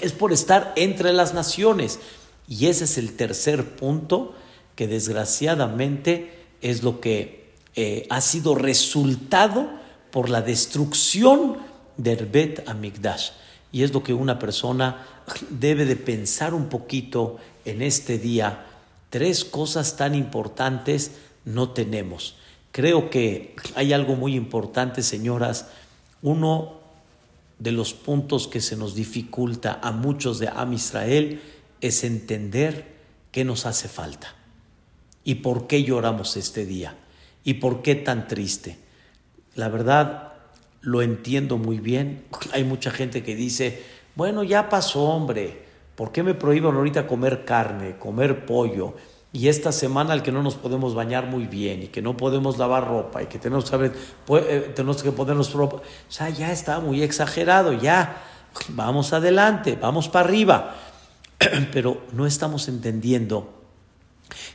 [0.00, 2.00] es por estar entre las naciones.
[2.48, 4.34] Y ese es el tercer punto
[4.74, 9.68] que desgraciadamente es lo que eh, ha sido resultado
[10.10, 11.58] por la destrucción
[11.96, 13.30] del Bet Amigdash.
[13.70, 15.06] Y es lo que una persona
[15.48, 18.66] debe de pensar un poquito en este día.
[19.10, 21.12] Tres cosas tan importantes
[21.44, 22.36] no tenemos.
[22.70, 25.68] Creo que hay algo muy importante, señoras.
[26.22, 26.81] Uno
[27.62, 31.40] de los puntos que se nos dificulta a muchos de Am Israel
[31.80, 32.96] es entender
[33.30, 34.34] qué nos hace falta
[35.22, 36.96] y por qué lloramos este día
[37.44, 38.78] y por qué tan triste.
[39.54, 40.32] La verdad,
[40.80, 42.24] lo entiendo muy bien.
[42.52, 43.80] Hay mucha gente que dice,
[44.16, 45.62] bueno, ya pasó, hombre,
[45.94, 48.96] ¿por qué me prohíben ahorita comer carne, comer pollo?
[49.34, 52.58] Y esta semana el que no nos podemos bañar muy bien y que no podemos
[52.58, 55.76] lavar ropa y que tenemos eh, tenemos que ponernos ropa.
[55.76, 58.22] O sea, ya está muy exagerado, ya.
[58.68, 60.76] Vamos adelante, vamos para arriba.
[61.72, 63.62] Pero no estamos entendiendo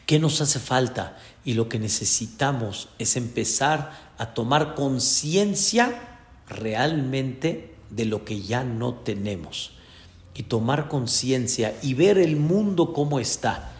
[0.05, 8.05] qué nos hace falta y lo que necesitamos es empezar a tomar conciencia realmente de
[8.05, 9.71] lo que ya no tenemos
[10.35, 13.73] y tomar conciencia y ver el mundo como está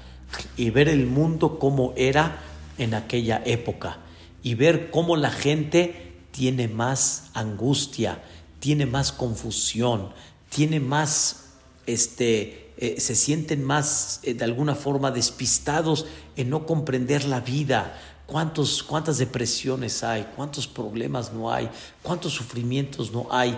[0.56, 2.42] y ver el mundo como era
[2.78, 4.00] en aquella época
[4.44, 8.22] y ver cómo la gente tiene más angustia,
[8.60, 10.10] tiene más confusión,
[10.50, 11.54] tiene más,
[11.86, 16.06] este, eh, se sienten más eh, de alguna forma despistados
[16.36, 17.98] en no comprender la vida,
[18.28, 20.28] ¿Cuántos, ¿Cuántas depresiones hay?
[20.36, 21.70] ¿Cuántos problemas no hay?
[22.04, 23.58] ¿Cuántos sufrimientos no hay?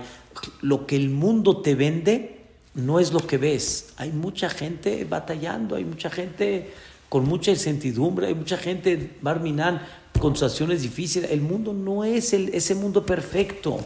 [0.61, 2.38] Lo que el mundo te vende
[2.79, 3.89] no es lo que ves.
[3.97, 6.73] Hay mucha gente batallando, hay mucha gente
[7.07, 9.81] con mucha incertidumbre, hay mucha gente, Barminan,
[10.19, 11.31] con situaciones difíciles.
[11.31, 13.79] El mundo no es ese mundo perfecto.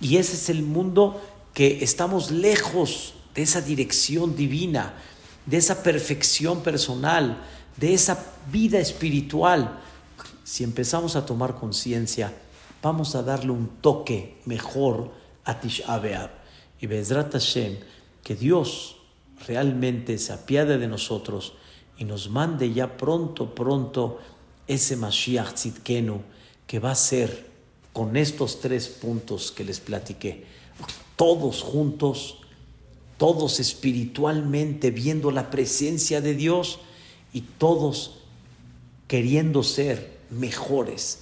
[0.00, 1.20] Y ese es el mundo
[1.54, 4.94] que estamos lejos de esa dirección divina,
[5.46, 7.42] de esa perfección personal,
[7.76, 9.80] de esa vida espiritual
[10.48, 12.32] si empezamos a tomar conciencia,
[12.82, 15.12] vamos a darle un toque mejor
[15.44, 15.84] a Tish
[16.80, 17.76] Y Bezrat Hashem,
[18.22, 18.96] que Dios
[19.46, 21.54] realmente se apiade de nosotros
[21.96, 24.18] y nos mande ya pronto, pronto
[24.66, 26.20] ese Mashiach Tzidkenu
[26.66, 27.48] que va a ser
[27.92, 30.44] con estos tres puntos que les platiqué.
[31.16, 32.38] Todos juntos,
[33.16, 36.78] todos espiritualmente viendo la presencia de Dios
[37.32, 38.18] y todos
[39.08, 41.20] queriendo ser mejores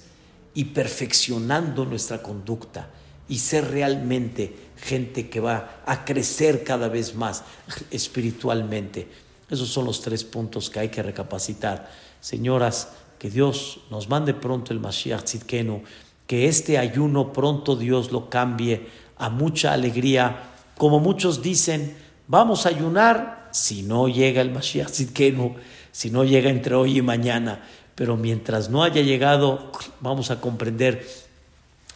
[0.53, 2.91] y perfeccionando nuestra conducta
[3.29, 7.43] y ser realmente gente que va a crecer cada vez más
[7.91, 9.07] espiritualmente.
[9.49, 11.89] Esos son los tres puntos que hay que recapacitar.
[12.19, 15.83] Señoras, que Dios nos mande pronto el Mashiach Tzidkenu,
[16.27, 20.51] que este ayuno pronto Dios lo cambie a mucha alegría.
[20.77, 21.97] Como muchos dicen,
[22.27, 25.55] vamos a ayunar si no llega el Mashiach Tzidkenu,
[25.91, 27.63] si no llega entre hoy y mañana.
[27.95, 29.71] Pero mientras no haya llegado,
[30.01, 31.07] vamos a comprender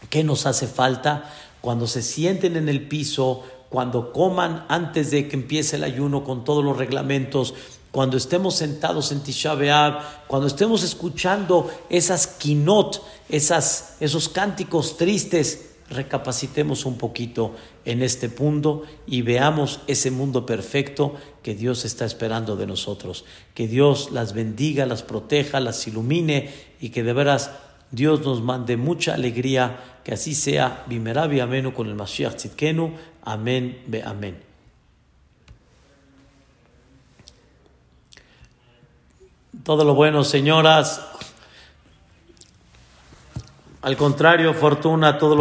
[0.09, 5.35] qué nos hace falta cuando se sienten en el piso, cuando coman antes de que
[5.35, 7.53] empiece el ayuno con todos los reglamentos,
[7.91, 9.55] cuando estemos sentados en Tisha
[10.27, 17.53] cuando estemos escuchando esas kinot, esas, esos cánticos tristes, recapacitemos un poquito
[17.83, 23.25] en este punto y veamos ese mundo perfecto que Dios está esperando de nosotros.
[23.53, 26.49] Que Dios las bendiga, las proteja, las ilumine
[26.79, 27.51] y que de veras
[27.91, 30.83] Dios nos mande mucha alegría, que así sea.
[30.87, 32.95] Bimerabi amenu con el Mashiach Tzidkenu.
[33.23, 34.41] Amén, be amén.
[39.63, 41.05] Todo lo bueno, señoras.
[43.81, 45.39] Al contrario, fortuna, todo lo